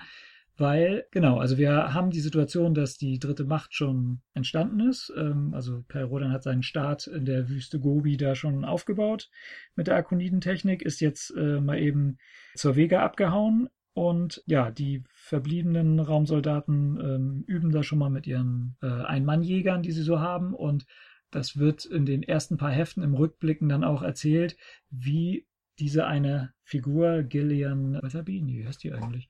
weil, 0.58 1.06
genau, 1.12 1.38
also 1.38 1.60
wir 1.60 1.94
haben 1.94 2.10
die 2.10 2.20
Situation, 2.20 2.74
dass 2.74 2.98
die 2.98 3.20
dritte 3.20 3.46
Macht 3.46 3.76
schon 3.76 4.22
entstanden 4.34 4.80
ist. 4.90 5.14
Ähm, 5.16 5.54
also 5.54 5.84
Per 5.88 6.06
Rodan 6.06 6.32
hat 6.32 6.42
seinen 6.42 6.64
Start 6.64 7.06
in 7.06 7.26
der 7.26 7.48
Wüste 7.48 7.80
Gobi 7.80 8.18
da 8.18 8.34
schon 8.34 8.66
aufgebaut 8.66 9.30
mit 9.76 9.86
der 9.86 9.96
Akonidentechnik, 9.96 10.82
ist 10.82 11.00
jetzt 11.00 11.30
äh, 11.38 11.62
mal 11.62 11.78
eben 11.78 12.18
zur 12.56 12.76
Vega 12.76 13.04
abgehauen. 13.04 13.70
Und 13.94 14.44
ja, 14.46 14.70
die 14.72 15.04
verbliebenen 15.12 16.00
Raumsoldaten 16.00 17.00
ähm, 17.02 17.44
üben 17.48 17.72
da 17.72 17.82
schon 17.82 18.00
mal 18.00 18.10
mit 18.10 18.28
ihren 18.28 18.78
äh, 18.82 18.88
Ein-Mann-Jägern, 18.88 19.82
die 19.82 19.92
sie 19.92 20.04
so 20.04 20.20
haben. 20.20 20.54
Und 20.54 20.86
das 21.32 21.58
wird 21.58 21.86
in 21.86 22.06
den 22.06 22.24
ersten 22.24 22.58
paar 22.58 22.72
Heften 22.72 23.04
im 23.04 23.14
Rückblicken 23.14 23.70
dann 23.70 23.84
auch 23.84 24.02
erzählt, 24.02 24.58
wie 24.90 25.46
diese 25.80 26.08
eine 26.08 26.54
Figur, 26.64 27.24
Gillian 27.24 27.94
Weatherby, 28.02 28.44
wie 28.46 28.66
heißt 28.66 28.84
die 28.84 28.94
eigentlich? 28.94 29.30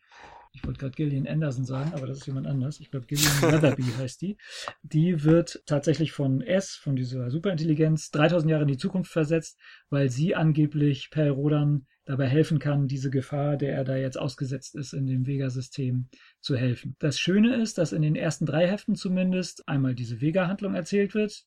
Ich 0.53 0.65
wollte 0.65 0.79
gerade 0.79 0.95
Gillian 0.95 1.27
Anderson 1.27 1.65
sagen, 1.65 1.91
aber 1.93 2.07
das 2.07 2.19
ist 2.19 2.25
jemand 2.25 2.47
anders. 2.47 2.79
Ich 2.79 2.89
glaube, 2.89 3.05
Gillian 3.05 3.41
Weatherby 3.41 3.83
heißt 3.83 4.21
die. 4.21 4.37
Die 4.81 5.23
wird 5.23 5.61
tatsächlich 5.67 6.13
von 6.13 6.41
S, 6.41 6.75
von 6.75 6.95
dieser 6.95 7.29
Superintelligenz, 7.29 8.09
3000 8.11 8.49
Jahre 8.49 8.63
in 8.63 8.69
die 8.69 8.77
Zukunft 8.77 9.11
versetzt, 9.11 9.59
weil 9.89 10.09
sie 10.09 10.35
angeblich 10.35 11.09
Per 11.11 11.29
Rodan 11.31 11.85
dabei 12.05 12.27
helfen 12.27 12.57
kann, 12.57 12.87
diese 12.87 13.11
Gefahr, 13.11 13.57
der 13.57 13.75
er 13.75 13.83
da 13.83 13.97
jetzt 13.97 14.17
ausgesetzt 14.17 14.75
ist, 14.75 14.93
in 14.93 15.05
dem 15.05 15.27
Vega-System 15.27 16.07
zu 16.39 16.55
helfen. 16.55 16.95
Das 16.99 17.19
Schöne 17.19 17.55
ist, 17.55 17.77
dass 17.77 17.91
in 17.91 18.01
den 18.01 18.15
ersten 18.15 18.45
drei 18.45 18.67
Heften 18.67 18.95
zumindest 18.95 19.67
einmal 19.67 19.93
diese 19.93 20.21
Vega-Handlung 20.21 20.73
erzählt 20.73 21.13
wird, 21.13 21.45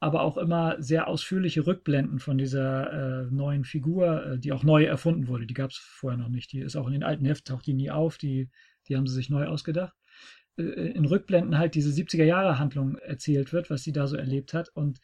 aber 0.00 0.22
auch 0.22 0.36
immer 0.36 0.80
sehr 0.80 1.08
ausführliche 1.08 1.66
Rückblenden 1.66 2.20
von 2.20 2.38
dieser 2.38 2.92
äh, 2.92 3.30
neuen 3.30 3.64
Figur, 3.64 4.24
äh, 4.24 4.38
die 4.38 4.52
auch 4.52 4.62
neu 4.62 4.84
erfunden 4.84 5.26
wurde. 5.26 5.46
Die 5.46 5.54
gab 5.54 5.70
es 5.70 5.76
vorher 5.76 6.18
noch 6.18 6.28
nicht. 6.28 6.52
Die 6.52 6.60
ist 6.60 6.76
auch 6.76 6.86
in 6.86 6.92
den 6.92 7.02
alten 7.02 7.24
Heften, 7.24 7.52
taucht 7.52 7.66
die 7.66 7.74
nie 7.74 7.90
auf. 7.90 8.16
Die, 8.18 8.48
die 8.86 8.96
haben 8.96 9.06
sie 9.06 9.14
sich 9.14 9.28
neu 9.28 9.46
ausgedacht. 9.46 9.96
Äh, 10.56 10.62
in 10.62 11.04
Rückblenden 11.04 11.58
halt 11.58 11.74
diese 11.74 11.90
70er-Jahre-Handlung 11.90 12.96
erzählt 12.98 13.52
wird, 13.52 13.70
was 13.70 13.82
sie 13.82 13.92
da 13.92 14.06
so 14.06 14.16
erlebt 14.16 14.54
hat. 14.54 14.68
Und 14.68 15.00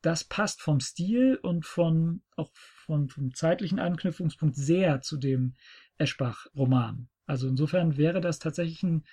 das 0.00 0.24
passt 0.24 0.62
vom 0.62 0.80
Stil 0.80 1.38
und 1.42 1.66
von 1.66 2.22
auch 2.36 2.50
von, 2.54 3.08
vom 3.08 3.34
zeitlichen 3.34 3.78
Anknüpfungspunkt 3.78 4.56
sehr 4.56 5.02
zu 5.02 5.18
dem 5.18 5.54
Eschbach-Roman. 5.98 7.08
Also 7.26 7.48
insofern 7.48 7.98
wäre 7.98 8.22
das 8.22 8.38
tatsächlich 8.38 8.82
ein 8.82 9.04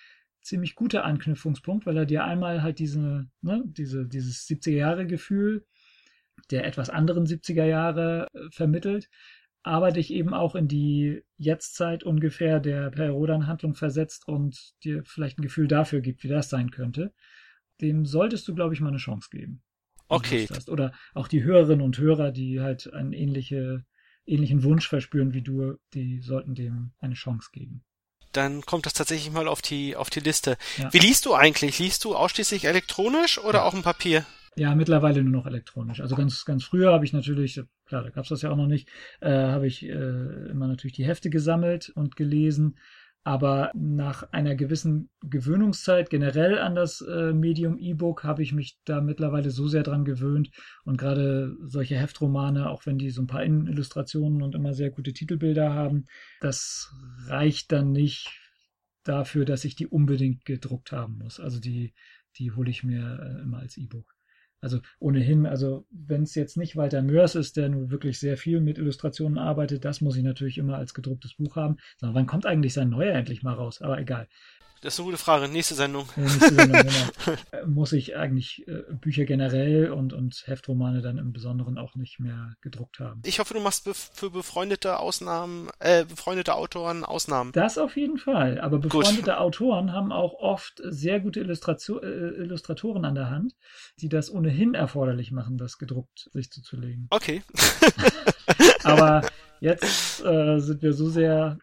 ziemlich 0.46 0.76
guter 0.76 1.04
Anknüpfungspunkt, 1.06 1.86
weil 1.86 1.98
er 1.98 2.06
dir 2.06 2.24
einmal 2.24 2.62
halt 2.62 2.80
diese, 2.80 3.28
ne, 3.42 3.64
diese, 3.66 4.06
dieses 4.06 4.48
70er-Jahre-Gefühl 4.48 5.66
der 6.52 6.66
etwas 6.66 6.90
anderen 6.90 7.26
70er 7.26 7.64
Jahre 7.64 8.28
äh, 8.34 8.50
vermittelt, 8.52 9.10
aber 9.64 9.92
dich 9.92 10.12
eben 10.12 10.34
auch 10.34 10.54
in 10.56 10.68
die 10.68 11.24
Jetztzeit 11.38 12.04
ungefähr 12.04 12.60
der 12.60 12.92
Perodan-Handlung 12.92 13.74
versetzt 13.74 14.28
und 14.28 14.74
dir 14.84 15.04
vielleicht 15.06 15.40
ein 15.40 15.44
Gefühl 15.44 15.68
dafür 15.68 16.02
gibt, 16.02 16.24
wie 16.24 16.28
das 16.28 16.50
sein 16.50 16.70
könnte. 16.70 17.14
Dem 17.82 18.06
solltest 18.06 18.48
du, 18.48 18.54
glaube 18.54 18.74
ich, 18.74 18.82
mal 18.82 18.90
eine 18.90 18.98
Chance 18.98 19.30
geben. 19.32 19.64
Okay. 20.08 20.48
Oder 20.68 20.94
auch 21.16 21.28
die 21.28 21.44
Hörerinnen 21.44 21.84
und 21.84 21.98
Hörer, 21.98 22.32
die 22.32 22.62
halt 22.62 22.94
einen 22.94 23.12
ähnliche, 23.12 23.86
ähnlichen 24.28 24.64
Wunsch 24.64 24.88
verspüren 24.88 25.34
wie 25.34 25.42
du, 25.42 25.78
die 25.94 26.20
sollten 26.22 26.54
dem 26.54 26.92
eine 27.00 27.16
Chance 27.16 27.50
geben 27.52 27.84
dann 28.36 28.62
kommt 28.62 28.86
das 28.86 28.94
tatsächlich 28.94 29.32
mal 29.32 29.48
auf 29.48 29.62
die, 29.62 29.96
auf 29.96 30.10
die 30.10 30.20
Liste. 30.20 30.58
Ja. 30.78 30.92
Wie 30.94 31.00
liest 31.00 31.26
du 31.26 31.34
eigentlich? 31.34 31.80
Liest 31.80 32.04
du 32.04 32.16
ausschließlich 32.16 32.66
elektronisch 32.66 33.40
oder 33.40 33.60
ja. 33.60 33.64
auch 33.66 33.74
im 33.74 33.84
Papier? 33.84 34.26
Ja, 34.58 34.74
mittlerweile 34.74 35.22
nur 35.22 35.34
noch 35.34 35.46
elektronisch. 35.48 36.00
Also 36.00 36.16
ganz, 36.16 36.46
ganz 36.46 36.64
früher 36.64 36.94
habe 36.94 37.04
ich 37.04 37.12
natürlich, 37.12 37.62
klar, 37.86 38.04
da 38.04 38.10
gab 38.10 38.24
es 38.24 38.30
das 38.30 38.42
ja 38.42 38.52
auch 38.52 38.56
noch 38.56 38.68
nicht, 38.68 38.88
äh, 39.20 39.30
habe 39.30 39.68
ich 39.68 39.84
äh, 39.84 39.90
immer 39.90 40.68
natürlich 40.68 40.96
die 40.96 41.06
Hefte 41.06 41.30
gesammelt 41.30 41.90
und 41.90 42.16
gelesen. 42.16 42.78
Aber 43.28 43.72
nach 43.74 44.32
einer 44.34 44.54
gewissen 44.54 45.10
Gewöhnungszeit 45.22 46.12
generell 46.12 46.60
an 46.60 46.76
das 46.76 47.02
äh, 47.02 47.34
Medium 47.34 47.80
E-Book 47.80 48.24
habe 48.24 48.44
ich 48.44 48.54
mich 48.54 48.78
da 48.86 49.02
mittlerweile 49.02 49.50
so 49.50 49.68
sehr 49.68 49.82
dran 49.82 50.06
gewöhnt. 50.06 50.52
Und 50.84 50.98
gerade 50.98 51.58
solche 51.64 51.98
Heftromane, 51.98 52.70
auch 52.70 52.86
wenn 52.86 53.00
die 53.00 53.10
so 53.10 53.24
ein 53.24 53.28
paar 53.28 53.44
Illustrationen 53.44 54.44
und 54.44 54.54
immer 54.54 54.76
sehr 54.76 54.92
gute 54.92 55.12
Titelbilder 55.12 55.74
haben, 55.74 56.06
das 56.40 56.94
reicht 57.26 57.72
dann 57.72 57.92
nicht 57.92 58.30
dafür, 59.04 59.44
dass 59.44 59.66
ich 59.66 59.76
die 59.76 59.88
unbedingt 59.88 60.46
gedruckt 60.46 60.92
haben 60.92 61.18
muss. 61.18 61.40
Also 61.40 61.60
die, 61.60 61.96
die 62.38 62.52
hole 62.52 62.70
ich 62.70 62.84
mir 62.84 63.20
äh, 63.20 63.42
immer 63.42 63.58
als 63.58 63.76
E-Book. 63.76 64.15
Also 64.66 64.80
ohnehin, 64.98 65.46
also 65.46 65.86
wenn 65.92 66.24
es 66.24 66.34
jetzt 66.34 66.58
nicht 66.58 66.76
Walter 66.76 67.04
Mörs 67.04 67.36
ist, 67.36 67.56
der 67.56 67.70
nur 67.70 67.92
wirklich 67.92 68.20
sehr 68.20 68.36
viel 68.36 68.62
mit 68.62 68.80
Illustrationen 68.80 69.38
arbeitet, 69.38 69.86
das 69.86 70.02
muss 70.02 70.18
ich 70.18 70.24
natürlich 70.24 70.58
immer 70.58 70.76
als 70.78 70.96
gedrucktes 70.96 71.36
Buch 71.36 71.56
haben. 71.56 71.78
Sondern 71.98 72.16
wann 72.16 72.26
kommt 72.26 72.48
eigentlich 72.48 72.74
sein 72.74 72.90
neuer 72.90 73.14
endlich 73.14 73.44
mal 73.44 73.54
raus? 73.54 73.84
Aber 73.84 74.00
egal. 74.00 74.28
Das 74.82 74.94
ist 74.94 75.00
eine 75.00 75.06
gute 75.06 75.18
Frage. 75.18 75.48
Nächste 75.48 75.76
Sendung. 75.76 76.08
Ja, 76.16 76.24
nächste 76.24 76.54
Sendung 76.54 76.82
genau. 77.26 77.38
Äh, 77.52 77.66
muss 77.66 77.92
ich 77.94 78.16
eigentlich 78.16 78.68
äh, 78.68 78.84
Bücher 78.94 79.26
generell 79.26 79.92
und, 79.92 80.14
und 80.14 80.44
Heftromane 80.46 81.02
dann 81.02 81.18
im 81.18 81.34
Besonderen 81.34 81.78
auch 81.78 81.96
nicht 81.96 82.20
mehr 82.20 82.56
gedruckt 82.62 83.00
haben. 83.00 83.22
Ich 83.26 83.40
hoffe, 83.40 83.54
du 83.54 83.60
machst 83.60 83.86
bef 83.86 84.12
für 84.14 84.30
befreundete 84.30 85.00
Ausnahmen, 85.00 85.70
äh, 85.80 86.06
befreundete 86.06 86.54
Autoren 86.54 87.04
Ausnahmen. 87.04 87.52
Das 87.54 87.78
auf 87.78 87.98
jeden 87.98 88.18
Fall. 88.18 88.60
Aber 88.60 88.78
befreundete 88.80 89.22
Gut. 89.22 89.30
Autoren 89.40 89.92
haben 89.92 90.12
auch 90.12 90.34
oft 90.36 90.82
sehr 90.84 91.20
gute 91.20 91.40
Illustration, 91.40 92.04
äh, 92.04 92.08
Illustratoren 92.42 93.06
an 93.06 93.16
der 93.16 93.30
Hand, 93.30 93.56
die 94.00 94.10
das 94.10 94.32
ohnehin 94.32 94.76
erforderlich 94.76 95.32
machen, 95.32 95.58
das 95.58 95.78
gedruckt 95.78 96.30
sich 96.34 96.52
zuzulegen. 96.52 97.08
Okay. 97.10 97.42
Aber 98.84 99.22
jetzt 99.60 100.24
äh, 100.24 100.60
sind 100.60 100.82
wir 100.82 100.94
so 100.94 101.10
sehr 101.10 101.58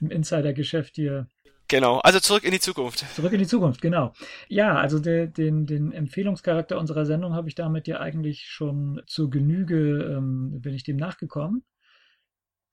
im 0.00 0.10
Insider-Geschäft 0.10 0.96
hier 0.96 1.28
Genau, 1.72 2.00
also 2.00 2.20
zurück 2.20 2.44
in 2.44 2.50
die 2.50 2.60
Zukunft. 2.60 2.98
Zurück 3.14 3.32
in 3.32 3.38
die 3.38 3.46
Zukunft, 3.46 3.80
genau. 3.80 4.12
Ja, 4.48 4.76
also 4.76 4.98
de, 4.98 5.26
den, 5.26 5.64
den 5.64 5.90
Empfehlungscharakter 5.90 6.78
unserer 6.78 7.06
Sendung 7.06 7.32
habe 7.32 7.48
ich 7.48 7.54
damit 7.54 7.88
ja 7.88 7.98
eigentlich 7.98 8.44
schon 8.44 9.00
zur 9.06 9.30
Genüge, 9.30 10.02
ähm, 10.18 10.60
bin 10.60 10.74
ich 10.74 10.84
dem 10.84 10.98
nachgekommen. 10.98 11.64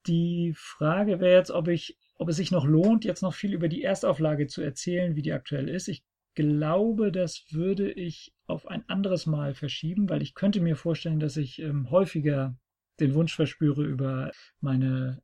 Die 0.05 0.53
Frage 0.53 1.21
wäre 1.21 1.33
jetzt, 1.33 1.49
ob 1.49 1.69
ich, 1.69 1.97
ob 2.17 2.27
es 2.27 2.35
sich 2.35 2.51
noch 2.51 2.65
lohnt, 2.65 3.05
jetzt 3.05 3.21
noch 3.21 3.33
viel 3.33 3.53
über 3.53 3.69
die 3.69 3.83
Erstauflage 3.83 4.47
zu 4.47 4.61
erzählen, 4.61 5.15
wie 5.15 5.21
die 5.21 5.31
aktuell 5.31 5.69
ist. 5.69 5.87
Ich 5.87 6.03
glaube, 6.35 7.13
das 7.13 7.45
würde 7.51 7.89
ich 7.89 8.33
auf 8.47 8.67
ein 8.67 8.83
anderes 8.89 9.25
Mal 9.25 9.53
verschieben, 9.53 10.09
weil 10.09 10.21
ich 10.21 10.33
könnte 10.33 10.59
mir 10.59 10.75
vorstellen, 10.75 11.21
dass 11.21 11.37
ich 11.37 11.61
ähm, 11.61 11.89
häufiger 11.89 12.57
den 12.99 13.13
Wunsch 13.13 13.33
verspüre, 13.33 13.85
über 13.85 14.31
meine 14.59 15.21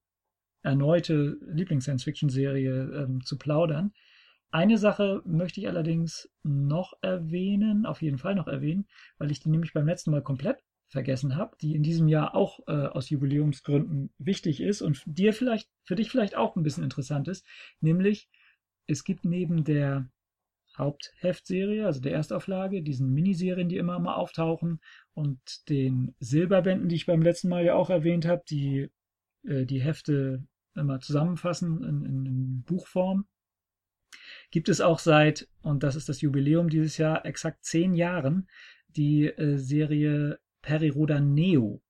erneute 0.65 1.37
Lieblings-Science-Fiction-Serie 1.47 3.03
ähm, 3.03 3.23
zu 3.23 3.37
plaudern. 3.37 3.93
Eine 4.51 4.77
Sache 4.77 5.21
möchte 5.25 5.59
ich 5.59 5.67
allerdings 5.67 6.29
noch 6.43 6.93
erwähnen, 7.01 7.85
auf 7.85 8.01
jeden 8.01 8.17
Fall 8.17 8.35
noch 8.35 8.47
erwähnen, 8.47 8.87
weil 9.17 9.31
ich 9.31 9.39
die 9.39 9.49
nämlich 9.49 9.73
beim 9.73 9.85
letzten 9.85 10.11
Mal 10.11 10.23
komplett 10.23 10.63
vergessen 10.87 11.35
habe, 11.35 11.55
die 11.61 11.75
in 11.75 11.83
diesem 11.83 12.07
Jahr 12.07 12.35
auch 12.35 12.59
äh, 12.67 12.71
aus 12.71 13.09
Jubiläumsgründen 13.09 14.11
wichtig 14.17 14.61
ist 14.61 14.81
und 14.81 15.03
dir 15.05 15.33
vielleicht, 15.33 15.69
für 15.83 15.95
dich 15.95 16.09
vielleicht 16.09 16.35
auch 16.35 16.55
ein 16.55 16.63
bisschen 16.63 16.83
interessant 16.83 17.27
ist, 17.27 17.45
nämlich 17.81 18.29
es 18.87 19.03
gibt 19.03 19.25
neben 19.25 19.63
der 19.63 20.09
Hauptheftserie, 20.77 21.85
also 21.85 22.01
der 22.01 22.13
Erstauflage, 22.13 22.81
diesen 22.81 23.13
Miniserien, 23.13 23.69
die 23.69 23.77
immer 23.77 23.97
mal 23.99 24.15
auftauchen 24.15 24.79
und 25.13 25.39
den 25.69 26.15
Silberbänden, 26.19 26.89
die 26.89 26.95
ich 26.95 27.05
beim 27.05 27.21
letzten 27.21 27.49
Mal 27.49 27.65
ja 27.65 27.75
auch 27.75 27.89
erwähnt 27.89 28.25
habe, 28.25 28.43
die 28.49 28.89
äh, 29.47 29.65
die 29.65 29.81
Hefte 29.81 30.43
immer 30.75 30.99
zusammenfassen 30.99 31.83
in, 31.83 32.05
in, 32.05 32.25
in 32.25 32.63
Buchform. 32.63 33.25
Gibt 34.51 34.69
es 34.69 34.81
auch 34.81 34.99
seit, 34.99 35.47
und 35.61 35.83
das 35.83 35.95
ist 35.95 36.09
das 36.09 36.21
Jubiläum 36.21 36.69
dieses 36.69 36.97
Jahr, 36.97 37.25
exakt 37.25 37.63
zehn 37.65 37.93
Jahren, 37.93 38.47
die 38.87 39.25
äh, 39.25 39.57
Serie 39.57 40.39
Periroda 40.61 41.19
Neo. 41.19 41.81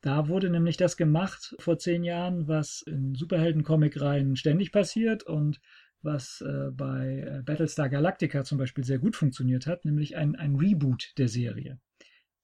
Da 0.00 0.28
wurde 0.28 0.48
nämlich 0.48 0.76
das 0.76 0.96
gemacht 0.96 1.54
vor 1.58 1.78
zehn 1.78 2.04
Jahren, 2.04 2.48
was 2.48 2.82
in 2.82 3.14
Superhelden-Comic-Reihen 3.14 4.36
ständig 4.36 4.72
passiert 4.72 5.22
und 5.24 5.60
was 6.02 6.40
äh, 6.40 6.70
bei 6.72 7.18
äh, 7.26 7.42
Battlestar 7.42 7.90
Galactica 7.90 8.42
zum 8.44 8.56
Beispiel 8.56 8.84
sehr 8.84 8.98
gut 8.98 9.16
funktioniert 9.16 9.66
hat, 9.66 9.84
nämlich 9.84 10.16
ein, 10.16 10.36
ein 10.36 10.56
Reboot 10.56 11.12
der 11.18 11.28
Serie. 11.28 11.78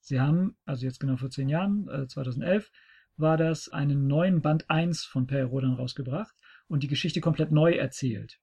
Sie 0.01 0.21
haben, 0.21 0.57
also 0.67 0.85
jetzt 0.85 1.01
genau 1.01 1.17
vor 1.17 1.31
zehn 1.31 1.49
Jahren, 1.49 1.89
äh, 1.89 2.07
2011, 2.07 2.71
war 3.17 3.37
das 3.37 3.69
einen 3.69 4.07
neuen 4.07 4.43
Band 4.43 4.69
1 4.71 5.05
von 5.05 5.27
Per 5.27 5.47
Rodan 5.47 5.75
rausgebracht 5.75 6.35
und 6.69 6.83
die 6.83 6.89
Geschichte 6.89 7.21
komplett 7.21 7.53
neu 7.53 7.73
erzählt. 7.73 8.39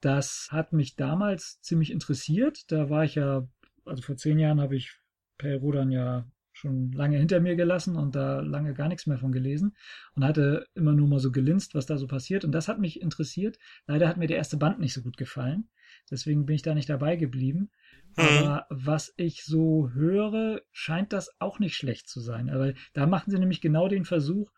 Das 0.00 0.48
hat 0.50 0.72
mich 0.72 0.96
damals 0.96 1.60
ziemlich 1.60 1.90
interessiert. 1.90 2.70
Da 2.70 2.88
war 2.88 3.04
ich 3.04 3.16
ja, 3.16 3.48
also 3.84 4.02
vor 4.02 4.16
zehn 4.16 4.38
Jahren 4.38 4.60
habe 4.60 4.76
ich 4.76 4.96
Per 5.38 5.56
Rodan 5.56 5.90
ja 5.90 6.26
schon 6.52 6.90
lange 6.92 7.16
hinter 7.16 7.40
mir 7.40 7.56
gelassen 7.56 7.96
und 7.96 8.16
da 8.16 8.40
lange 8.40 8.74
gar 8.74 8.88
nichts 8.88 9.06
mehr 9.06 9.18
von 9.18 9.30
gelesen 9.32 9.76
und 10.14 10.24
hatte 10.24 10.66
immer 10.74 10.92
nur 10.92 11.06
mal 11.06 11.20
so 11.20 11.30
gelinst, 11.30 11.74
was 11.74 11.86
da 11.86 11.96
so 11.96 12.06
passiert. 12.06 12.44
Und 12.44 12.52
das 12.52 12.68
hat 12.68 12.80
mich 12.80 13.00
interessiert. 13.00 13.58
Leider 13.86 14.08
hat 14.08 14.16
mir 14.16 14.26
der 14.26 14.38
erste 14.38 14.56
Band 14.56 14.80
nicht 14.80 14.92
so 14.92 15.02
gut 15.02 15.16
gefallen. 15.16 15.68
Deswegen 16.10 16.46
bin 16.46 16.56
ich 16.56 16.62
da 16.62 16.74
nicht 16.74 16.88
dabei 16.88 17.16
geblieben. 17.16 17.70
Mhm. 18.18 18.24
Aber 18.24 18.66
was 18.68 19.14
ich 19.16 19.44
so 19.44 19.90
höre, 19.90 20.60
scheint 20.72 21.12
das 21.12 21.30
auch 21.38 21.58
nicht 21.58 21.76
schlecht 21.76 22.08
zu 22.08 22.20
sein. 22.20 22.50
Aber 22.50 22.74
da 22.92 23.06
machen 23.06 23.30
sie 23.30 23.38
nämlich 23.38 23.60
genau 23.60 23.88
den 23.88 24.04
Versuch, 24.04 24.50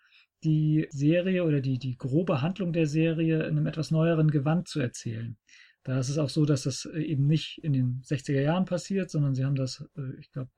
die 0.42 0.87
Serie 0.90 1.44
oder 1.44 1.61
die, 1.61 1.79
die 1.79 1.99
grobe 1.99 2.40
Handlung 2.40 2.73
der 2.73 2.87
Serie 2.87 3.42
in 3.44 3.59
einem 3.59 3.66
etwas 3.66 3.90
neueren 3.90 4.31
Gewand 4.31 4.68
zu 4.68 4.81
erzählen. 4.81 5.37
Da 5.83 5.99
ist 5.99 6.09
es 6.09 6.18
auch 6.18 6.31
so, 6.31 6.44
dass 6.44 6.62
das 6.62 6.87
eben 6.87 7.27
nicht 7.27 7.59
in 7.62 7.73
den 7.73 8.03
60er 8.03 8.40
Jahren 8.40 8.64
passiert, 8.64 9.11
sondern 9.11 9.35
sie 9.35 9.44
haben 9.44 9.55
das, 9.55 9.85
äh, 9.96 10.18
ich 10.18 10.31
glaube, 10.31 10.51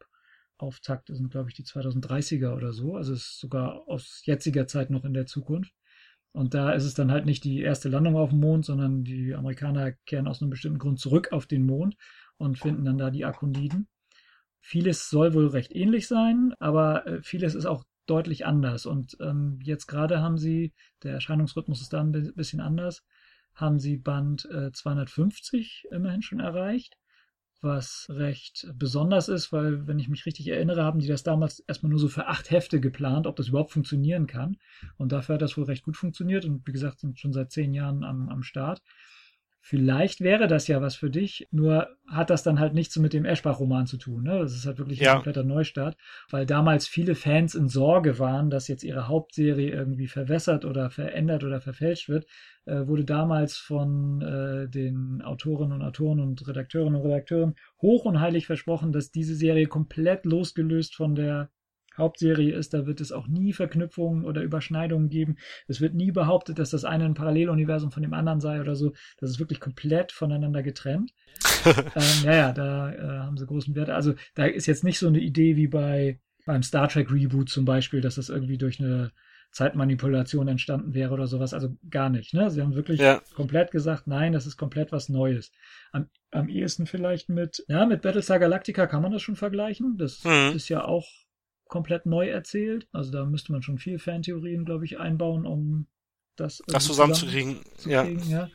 Auftakt 0.58 1.08
sind, 1.08 1.30
glaube 1.30 1.48
ich, 1.48 1.56
die 1.56 1.64
2030er 1.64 2.54
oder 2.54 2.72
so. 2.72 2.94
Also 2.94 3.12
es 3.12 3.22
ist 3.22 3.40
sogar 3.40 3.88
aus 3.88 4.22
jetziger 4.24 4.68
Zeit 4.68 4.90
noch 4.90 5.04
in 5.04 5.14
der 5.14 5.26
Zukunft. 5.26 5.74
Und 6.32 6.54
da 6.54 6.72
ist 6.72 6.84
es 6.84 6.94
dann 6.94 7.10
halt 7.10 7.26
nicht 7.26 7.44
die 7.44 7.60
erste 7.60 7.88
Landung 7.88 8.16
auf 8.16 8.30
dem 8.30 8.40
Mond, 8.40 8.64
sondern 8.64 9.04
die 9.04 9.34
Amerikaner 9.34 9.92
kehren 10.06 10.28
aus 10.28 10.40
einem 10.40 10.50
bestimmten 10.50 10.78
Grund 10.78 10.98
zurück 10.98 11.32
auf 11.32 11.46
den 11.46 11.66
Mond 11.66 11.96
und 12.42 12.58
finden 12.58 12.84
dann 12.84 12.98
da 12.98 13.10
die 13.10 13.24
Akoniden. 13.24 13.88
Vieles 14.60 15.08
soll 15.08 15.34
wohl 15.34 15.48
recht 15.48 15.74
ähnlich 15.74 16.06
sein, 16.06 16.54
aber 16.58 17.06
äh, 17.06 17.22
vieles 17.22 17.54
ist 17.54 17.66
auch 17.66 17.84
deutlich 18.06 18.46
anders. 18.46 18.86
Und 18.86 19.16
ähm, 19.20 19.58
jetzt 19.62 19.86
gerade 19.86 20.20
haben 20.20 20.38
sie, 20.38 20.72
der 21.02 21.14
Erscheinungsrhythmus 21.14 21.80
ist 21.80 21.92
da 21.92 22.00
ein 22.00 22.12
bisschen 22.12 22.60
anders, 22.60 23.02
haben 23.54 23.78
sie 23.78 23.96
Band 23.96 24.48
äh, 24.50 24.72
250 24.72 25.88
immerhin 25.90 26.22
schon 26.22 26.40
erreicht, 26.40 26.96
was 27.60 28.06
recht 28.08 28.66
besonders 28.74 29.28
ist, 29.28 29.52
weil, 29.52 29.86
wenn 29.86 30.00
ich 30.00 30.08
mich 30.08 30.26
richtig 30.26 30.48
erinnere, 30.48 30.82
haben 30.82 30.98
die 30.98 31.06
das 31.06 31.22
damals 31.22 31.60
erstmal 31.60 31.90
nur 31.90 32.00
so 32.00 32.08
für 32.08 32.26
acht 32.26 32.50
Hefte 32.50 32.80
geplant, 32.80 33.26
ob 33.26 33.36
das 33.36 33.48
überhaupt 33.48 33.70
funktionieren 33.70 34.26
kann. 34.26 34.56
Und 34.96 35.12
dafür 35.12 35.34
hat 35.34 35.42
das 35.42 35.56
wohl 35.56 35.64
recht 35.64 35.84
gut 35.84 35.96
funktioniert 35.96 36.44
und 36.44 36.66
wie 36.66 36.72
gesagt, 36.72 36.98
sind 37.00 37.20
schon 37.20 37.32
seit 37.32 37.52
zehn 37.52 37.72
Jahren 37.72 38.02
am, 38.02 38.28
am 38.28 38.42
Start. 38.42 38.82
Vielleicht 39.64 40.20
wäre 40.20 40.48
das 40.48 40.66
ja 40.66 40.82
was 40.82 40.96
für 40.96 41.08
dich, 41.08 41.46
nur 41.52 41.86
hat 42.08 42.30
das 42.30 42.42
dann 42.42 42.58
halt 42.58 42.74
nichts 42.74 42.94
so 42.94 43.00
mit 43.00 43.12
dem 43.12 43.24
Eschbach-Roman 43.24 43.86
zu 43.86 43.96
tun. 43.96 44.24
Ne? 44.24 44.40
Das 44.40 44.54
ist 44.54 44.66
halt 44.66 44.78
wirklich 44.78 44.98
ja. 44.98 45.12
ein 45.12 45.16
kompletter 45.18 45.44
Neustart, 45.44 45.96
weil 46.30 46.46
damals 46.46 46.88
viele 46.88 47.14
Fans 47.14 47.54
in 47.54 47.68
Sorge 47.68 48.18
waren, 48.18 48.50
dass 48.50 48.66
jetzt 48.66 48.82
ihre 48.82 49.06
Hauptserie 49.06 49.70
irgendwie 49.70 50.08
verwässert 50.08 50.64
oder 50.64 50.90
verändert 50.90 51.44
oder 51.44 51.60
verfälscht 51.60 52.08
wird. 52.08 52.26
Äh, 52.64 52.88
wurde 52.88 53.04
damals 53.04 53.56
von 53.56 54.20
äh, 54.20 54.68
den 54.68 55.22
Autorinnen 55.22 55.80
und 55.80 55.82
Autoren 55.82 56.18
und 56.18 56.44
Redakteurinnen 56.46 57.00
und 57.00 57.06
Redakteuren 57.06 57.54
hoch 57.80 58.04
und 58.04 58.18
heilig 58.18 58.46
versprochen, 58.46 58.90
dass 58.90 59.12
diese 59.12 59.36
Serie 59.36 59.68
komplett 59.68 60.24
losgelöst 60.24 60.96
von 60.96 61.14
der 61.14 61.50
Hauptserie 61.96 62.54
ist, 62.54 62.74
da 62.74 62.86
wird 62.86 63.00
es 63.00 63.12
auch 63.12 63.26
nie 63.28 63.52
Verknüpfungen 63.52 64.24
oder 64.24 64.42
Überschneidungen 64.42 65.08
geben. 65.08 65.36
Es 65.68 65.80
wird 65.80 65.94
nie 65.94 66.12
behauptet, 66.12 66.58
dass 66.58 66.70
das 66.70 66.84
eine 66.84 67.04
ein 67.04 67.14
Paralleluniversum 67.14 67.90
von 67.90 68.02
dem 68.02 68.14
anderen 68.14 68.40
sei 68.40 68.60
oder 68.60 68.74
so. 68.74 68.92
Das 69.18 69.30
ist 69.30 69.38
wirklich 69.38 69.60
komplett 69.60 70.12
voneinander 70.12 70.62
getrennt. 70.62 71.12
ähm, 71.66 71.74
ja, 72.24 72.34
ja, 72.34 72.52
da 72.52 72.92
äh, 72.92 73.18
haben 73.20 73.36
sie 73.36 73.46
großen 73.46 73.74
Wert. 73.74 73.90
Also 73.90 74.14
da 74.34 74.46
ist 74.46 74.66
jetzt 74.66 74.84
nicht 74.84 74.98
so 74.98 75.08
eine 75.08 75.20
Idee 75.20 75.56
wie 75.56 75.68
bei 75.68 76.18
beim 76.44 76.62
Star 76.62 76.88
Trek 76.88 77.10
Reboot 77.10 77.48
zum 77.48 77.64
Beispiel, 77.64 78.00
dass 78.00 78.16
das 78.16 78.28
irgendwie 78.28 78.58
durch 78.58 78.80
eine 78.80 79.12
Zeitmanipulation 79.52 80.48
entstanden 80.48 80.94
wäre 80.94 81.12
oder 81.12 81.26
sowas. 81.26 81.54
Also 81.54 81.76
gar 81.88 82.08
nicht. 82.08 82.34
Ne? 82.34 82.50
Sie 82.50 82.62
haben 82.62 82.74
wirklich 82.74 83.00
ja. 83.00 83.20
komplett 83.34 83.70
gesagt, 83.70 84.06
nein, 84.06 84.32
das 84.32 84.46
ist 84.46 84.56
komplett 84.56 84.92
was 84.92 85.08
Neues. 85.08 85.52
Am, 85.92 86.08
am 86.30 86.48
ehesten 86.48 86.86
vielleicht 86.86 87.28
mit, 87.28 87.62
ja, 87.68 87.84
mit 87.86 88.02
Battlestar 88.02 88.38
Galactica 88.38 88.86
kann 88.86 89.02
man 89.02 89.12
das 89.12 89.22
schon 89.22 89.36
vergleichen. 89.36 89.98
Das 89.98 90.24
mhm. 90.24 90.56
ist 90.56 90.68
ja 90.68 90.84
auch 90.84 91.06
komplett 91.72 92.04
neu 92.04 92.28
erzählt. 92.28 92.86
Also 92.92 93.10
da 93.10 93.24
müsste 93.24 93.50
man 93.50 93.62
schon 93.62 93.78
viel 93.78 93.98
Fantheorien, 93.98 94.66
glaube 94.66 94.84
ich, 94.84 95.00
einbauen, 95.00 95.46
um 95.46 95.86
das, 96.36 96.62
das 96.66 96.84
zusammenzukriegen. 96.84 97.60
ja. 97.86 98.04
ja. 98.04 98.50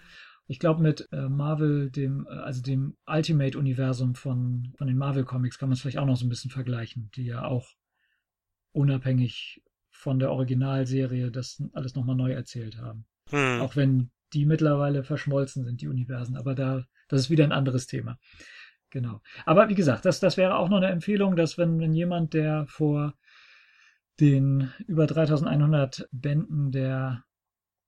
Ich 0.50 0.60
glaube, 0.60 0.82
mit 0.82 1.10
äh, 1.12 1.28
Marvel, 1.28 1.90
dem, 1.90 2.26
äh, 2.30 2.36
also 2.36 2.62
dem 2.62 2.96
Ultimate-Universum 3.08 4.14
von, 4.16 4.72
von 4.78 4.88
den 4.88 4.98
Marvel-Comics, 4.98 5.58
kann 5.58 5.68
man 5.68 5.74
es 5.74 5.82
vielleicht 5.82 5.98
auch 5.98 6.06
noch 6.06 6.16
so 6.16 6.26
ein 6.26 6.30
bisschen 6.30 6.52
vergleichen, 6.52 7.10
die 7.16 7.26
ja 7.26 7.44
auch 7.44 7.68
unabhängig 8.72 9.64
von 9.90 10.20
der 10.20 10.32
Originalserie 10.32 11.32
das 11.32 11.62
alles 11.74 11.96
nochmal 11.96 12.16
neu 12.16 12.32
erzählt 12.32 12.78
haben. 12.78 13.08
Hm. 13.30 13.62
Auch 13.62 13.76
wenn 13.76 14.12
die 14.32 14.46
mittlerweile 14.46 15.04
verschmolzen 15.04 15.66
sind, 15.66 15.82
die 15.82 15.88
Universen. 15.88 16.38
Aber 16.38 16.54
da, 16.54 16.86
das 17.10 17.22
ist 17.22 17.30
wieder 17.32 17.44
ein 17.44 17.52
anderes 17.52 17.88
Thema. 17.88 18.20
Genau. 18.89 19.21
Aber 19.45 19.69
wie 19.69 19.76
gesagt, 19.76 20.06
das, 20.06 20.19
das 20.19 20.38
wäre 20.38 20.58
auch 20.58 20.69
noch 20.69 20.78
eine 20.78 20.88
Empfehlung, 20.88 21.36
dass 21.36 21.58
wenn, 21.58 21.80
wenn 21.80 21.93
jemand, 21.93 22.34
der 22.34 22.65
vor 22.67 23.13
den 24.19 24.71
über 24.88 25.06
3100 25.06 26.08
Bänden 26.12 26.71
der 26.71 27.23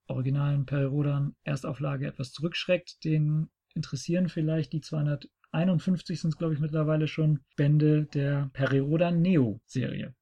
originalen 0.07 0.65
Perirodan 0.65 1.35
Erstauflage 1.43 2.07
etwas 2.07 2.31
zurückschreckt, 2.31 3.03
den 3.03 3.49
interessieren 3.73 4.29
vielleicht 4.29 4.73
die 4.73 4.81
251 4.81 6.19
sind 6.19 6.31
es, 6.31 6.37
glaube 6.37 6.53
ich, 6.53 6.59
mittlerweile 6.59 7.07
schon 7.07 7.39
Bände 7.55 8.05
der 8.05 8.49
Perirodan 8.53 9.21
Neo 9.21 9.61
Serie. 9.65 10.13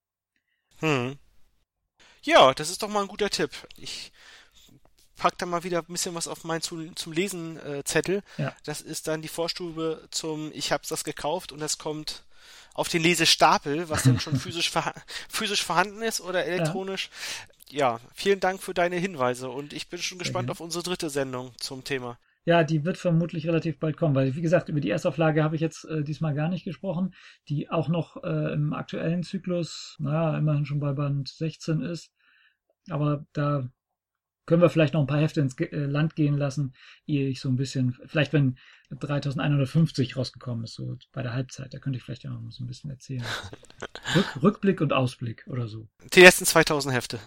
Hm. 0.79 1.17
Ja, 2.23 2.53
das 2.53 2.69
ist 2.69 2.83
doch 2.83 2.89
mal 2.89 3.01
ein 3.01 3.07
guter 3.07 3.29
Tipp. 3.29 3.51
Ich 3.77 4.11
pack 5.17 5.38
da 5.38 5.45
mal 5.45 5.63
wieder 5.63 5.80
ein 5.80 5.86
bisschen 5.91 6.15
was 6.15 6.27
auf 6.27 6.43
meinen 6.43 6.62
zu, 6.62 6.91
zum 6.93 7.12
Lesen 7.12 7.60
äh, 7.60 7.84
Zettel. 7.84 8.23
Ja. 8.38 8.56
Das 8.63 8.82
ist 8.82 9.08
dann 9.08 9.21
die 9.21 9.27
Vorstube 9.27 10.08
zum 10.12 10.51
Ich 10.53 10.71
hab's 10.71 10.89
das 10.89 11.03
gekauft 11.03 11.51
und 11.51 11.60
das 11.60 11.77
kommt 11.77 12.23
auf 12.73 12.88
den 12.88 13.01
Lesestapel, 13.01 13.89
was 13.89 14.03
dann 14.03 14.19
schon 14.19 14.36
physisch, 14.39 14.69
verha 14.69 14.93
physisch 15.27 15.63
vorhanden 15.63 16.01
ist 16.01 16.21
oder 16.21 16.45
elektronisch. 16.45 17.10
Ja. 17.69 17.93
ja. 17.93 17.99
vielen 18.13 18.39
Dank 18.39 18.62
für 18.62 18.73
deine 18.73 18.95
Hinweise 18.95 19.49
und 19.49 19.73
ich 19.73 19.89
bin 19.89 19.99
schon 19.99 20.19
gespannt 20.19 20.49
auf 20.51 20.62
unsere 20.62 20.84
dritte 20.84 21.10
Sendung 21.10 21.51
zum 21.58 21.84
Thema. 21.84 22.17
Ja, 22.45 22.63
die 22.63 22.86
wird 22.86 22.97
vermutlich 22.97 23.45
relativ 23.45 23.77
bald 23.77 23.97
kommen, 23.97 24.15
weil 24.15 24.34
wie 24.38 24.41
gesagt, 24.41 24.69
über 24.69 24.80
die 24.80 24.89
Erstauflage 24.89 25.43
habe 25.43 25.56
ich 25.56 25.62
jetzt 25.62 25.84
äh, 25.84 26.01
diesmal 26.01 26.34
gar 26.34 26.47
nicht 26.47 26.63
gesprochen, 26.63 27.13
die 27.49 27.69
auch 27.69 27.89
noch 27.89 28.23
äh, 28.23 28.53
im 28.53 28.71
aktuellen 28.71 29.23
Zyklus, 29.23 29.97
naja, 29.99 30.38
immerhin 30.38 30.65
schon 30.65 30.80
bei 30.80 30.93
Band 30.93 31.27
16 31.27 31.82
ist. 31.82 32.13
Aber 32.89 33.25
da 33.34 33.67
können 34.47 34.62
wir 34.62 34.69
vielleicht 34.69 34.95
noch 34.95 35.01
ein 35.01 35.07
paar 35.07 35.19
Hefte 35.19 35.41
ins 35.41 35.60
äh, 35.60 35.75
Land 35.75 36.15
gehen 36.15 36.38
lassen, 36.38 36.73
ehe 37.05 37.27
ich 37.27 37.39
so 37.39 37.49
ein 37.49 37.57
bisschen, 37.57 37.95
vielleicht 38.07 38.33
wenn 38.33 38.57
3150 38.89 40.15
rausgekommen 40.17 40.63
ist, 40.63 40.73
so 40.73 40.97
bei 41.12 41.21
der 41.21 41.33
Halbzeit, 41.33 41.73
da 41.73 41.79
könnte 41.79 41.97
ich 41.97 42.03
vielleicht 42.03 42.25
auch 42.25 42.31
noch 42.31 42.51
so 42.51 42.63
ein 42.63 42.67
bisschen 42.67 42.89
erzählen. 42.89 43.23
Rück, 44.15 44.43
Rückblick 44.43 44.81
und 44.81 44.93
Ausblick 44.93 45.45
oder 45.47 45.67
so. 45.67 45.88
Die 46.13 46.21
letzten 46.21 46.45
2000 46.45 46.95
Hefte. 46.95 47.19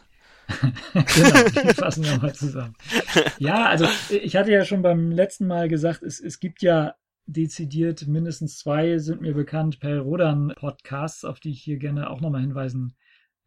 genau, 0.95 1.49
die 1.49 1.75
fassen 1.75 2.05
wir 2.05 2.19
mal 2.19 2.35
zusammen. 2.35 2.75
Ja, 3.39 3.67
also 3.67 3.87
ich 4.09 4.35
hatte 4.35 4.51
ja 4.51 4.65
schon 4.65 4.83
beim 4.83 5.13
letzten 5.13 5.47
Mal 5.47 5.69
gesagt, 5.69 6.03
es, 6.03 6.19
es 6.19 6.41
gibt 6.41 6.63
ja 6.63 6.97
dezidiert 7.27 8.09
mindestens 8.09 8.59
zwei 8.59 8.99
sind 8.99 9.21
mir 9.21 9.35
bekannt 9.35 9.79
per 9.79 10.01
Rodan 10.01 10.53
Podcasts, 10.57 11.25
auf 11.25 11.39
die 11.39 11.51
ich 11.51 11.63
hier 11.63 11.77
gerne 11.77 12.11
auch 12.11 12.21
nochmal 12.21 12.41
hinweisen, 12.41 12.97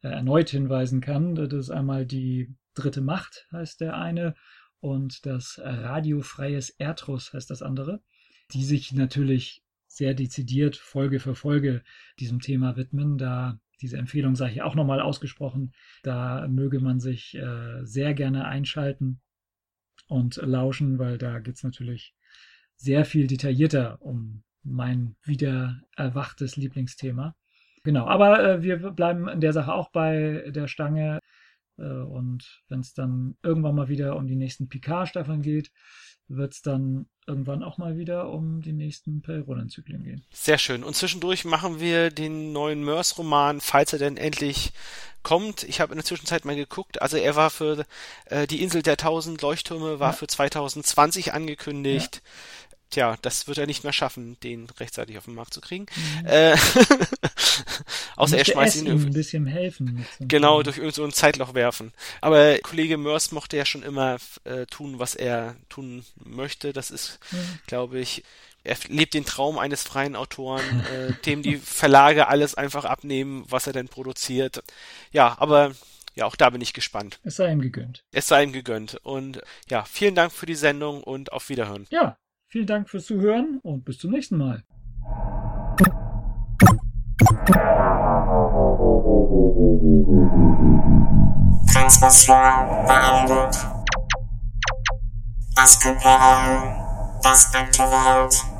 äh, 0.01 0.09
erneut 0.09 0.49
hinweisen 0.49 1.01
kann. 1.01 1.35
Das 1.35 1.51
ist 1.51 1.69
einmal 1.71 2.05
die 2.05 2.55
dritte 2.73 3.01
Macht 3.01 3.47
heißt 3.51 3.81
der 3.81 3.97
eine 3.97 4.35
und 4.79 5.25
das 5.25 5.59
radiofreies 5.63 6.69
Erdrus 6.71 7.33
heißt 7.33 7.49
das 7.49 7.61
andere, 7.61 8.01
die 8.51 8.63
sich 8.63 8.91
natürlich 8.91 9.63
sehr 9.87 10.13
dezidiert 10.13 10.75
Folge 10.75 11.19
für 11.19 11.35
Folge 11.35 11.83
diesem 12.19 12.39
Thema 12.39 12.75
widmen. 12.75 13.17
Da 13.17 13.59
diese 13.81 13.97
Empfehlung 13.97 14.35
sage 14.35 14.53
ich 14.53 14.61
auch 14.61 14.75
nochmal 14.75 14.99
ausgesprochen. 14.99 15.73
Da 16.01 16.47
möge 16.47 16.79
man 16.79 16.99
sich 16.99 17.35
äh, 17.35 17.83
sehr 17.85 18.13
gerne 18.13 18.45
einschalten 18.45 19.21
und 20.07 20.37
lauschen, 20.37 20.99
weil 20.99 21.17
da 21.17 21.39
geht 21.39 21.55
es 21.55 21.63
natürlich 21.63 22.15
sehr 22.75 23.05
viel 23.05 23.27
detaillierter 23.27 24.01
um 24.01 24.43
mein 24.63 25.15
wieder 25.23 25.81
erwachtes 25.95 26.55
Lieblingsthema. 26.55 27.35
Genau, 27.83 28.07
aber 28.07 28.43
äh, 28.43 28.63
wir 28.63 28.77
bleiben 28.77 29.27
in 29.27 29.41
der 29.41 29.53
Sache 29.53 29.73
auch 29.73 29.91
bei 29.91 30.49
der 30.49 30.67
Stange. 30.67 31.19
Äh, 31.77 31.83
und 31.83 32.63
wenn 32.67 32.79
es 32.79 32.93
dann 32.93 33.35
irgendwann 33.43 33.75
mal 33.75 33.89
wieder 33.89 34.15
um 34.15 34.27
die 34.27 34.35
nächsten 34.35 34.69
Picard-Staffeln 34.69 35.41
geht, 35.41 35.71
wird 36.27 36.53
es 36.53 36.61
dann 36.61 37.07
irgendwann 37.27 37.63
auch 37.63 37.77
mal 37.77 37.97
wieder 37.97 38.29
um 38.29 38.61
die 38.61 38.73
nächsten 38.73 39.21
Perioden-Zyklen 39.21 40.03
gehen. 40.03 40.25
Sehr 40.31 40.57
schön. 40.57 40.83
Und 40.83 40.95
zwischendurch 40.95 41.45
machen 41.45 41.79
wir 41.79 42.09
den 42.09 42.51
neuen 42.51 42.83
Mörs-Roman, 42.83 43.61
falls 43.61 43.93
er 43.93 43.99
denn 43.99 44.17
endlich 44.17 44.73
kommt. 45.21 45.63
Ich 45.63 45.79
habe 45.79 45.93
in 45.93 45.97
der 45.97 46.05
Zwischenzeit 46.05 46.45
mal 46.45 46.55
geguckt. 46.55 47.01
Also 47.01 47.17
er 47.17 47.35
war 47.35 47.49
für 47.49 47.85
äh, 48.25 48.45
die 48.47 48.61
Insel 48.61 48.81
der 48.81 48.97
tausend 48.97 49.41
Leuchttürme 49.41 49.99
war 49.99 50.11
ja. 50.11 50.13
für 50.13 50.27
2020 50.27 51.33
angekündigt. 51.33 52.21
Ja 52.95 53.03
tja, 53.03 53.17
das 53.21 53.47
wird 53.47 53.57
er 53.57 53.67
nicht 53.67 53.83
mehr 53.83 53.93
schaffen, 53.93 54.37
den 54.41 54.69
rechtzeitig 54.79 55.17
auf 55.17 55.25
den 55.25 55.35
Markt 55.35 55.53
zu 55.53 55.61
kriegen. 55.61 55.85
Mhm. 55.95 56.25
Äh, 56.25 56.55
außer 58.15 58.37
er 58.37 58.45
schmeißt 58.45 58.77
ihn 58.77 58.87
irgendwie. 58.87 59.07
ein 59.07 59.13
bisschen 59.13 59.45
helfen. 59.45 60.05
Genau, 60.19 60.63
durch 60.63 60.77
irgendein 60.77 61.11
so 61.11 61.15
Zeitloch 61.15 61.53
werfen. 61.53 61.91
Aber 62.21 62.57
Kollege 62.59 62.97
Mörs 62.97 63.31
mochte 63.31 63.57
ja 63.57 63.65
schon 63.65 63.83
immer 63.83 64.17
äh, 64.43 64.65
tun, 64.67 64.99
was 64.99 65.15
er 65.15 65.55
tun 65.69 66.05
möchte. 66.23 66.73
Das 66.73 66.91
ist, 66.91 67.19
mhm. 67.31 67.59
glaube 67.67 67.99
ich, 67.99 68.23
er 68.63 68.77
lebt 68.87 69.13
den 69.13 69.25
Traum 69.25 69.57
eines 69.57 69.83
freien 69.83 70.15
Autoren, 70.15 70.85
äh, 70.85 71.13
dem 71.25 71.41
die 71.41 71.57
Verlage 71.57 72.27
alles 72.27 72.55
einfach 72.55 72.85
abnehmen, 72.85 73.43
was 73.49 73.67
er 73.67 73.73
denn 73.73 73.89
produziert. 73.89 74.63
Ja, 75.11 75.35
aber 75.39 75.73
ja, 76.15 76.25
auch 76.25 76.35
da 76.35 76.51
bin 76.51 76.61
ich 76.61 76.73
gespannt. 76.73 77.19
Es 77.23 77.37
sei 77.37 77.51
ihm 77.51 77.61
gegönnt. 77.61 78.03
Es 78.11 78.27
sei 78.27 78.43
ihm 78.43 78.53
gegönnt. 78.53 78.99
Und 79.03 79.41
ja, 79.69 79.83
vielen 79.83 80.15
Dank 80.15 80.31
für 80.31 80.45
die 80.45 80.55
Sendung 80.55 81.03
und 81.03 81.33
auf 81.33 81.49
Wiederhören. 81.49 81.87
Ja, 81.89 82.17
Vielen 82.53 82.67
Dank 82.67 82.87
fürs 82.87 83.07
Zuhören 83.07 83.59
und 83.63 83.83
bis 83.83 83.97
zum 83.97 84.11
nächsten 84.11 84.37
Mal. 84.37 84.61
Transmission 91.73 92.85
beendet. 92.85 93.57
Das 95.55 95.83
Imperium, 95.83 96.75
das 97.23 97.51
Welt. 97.55 98.52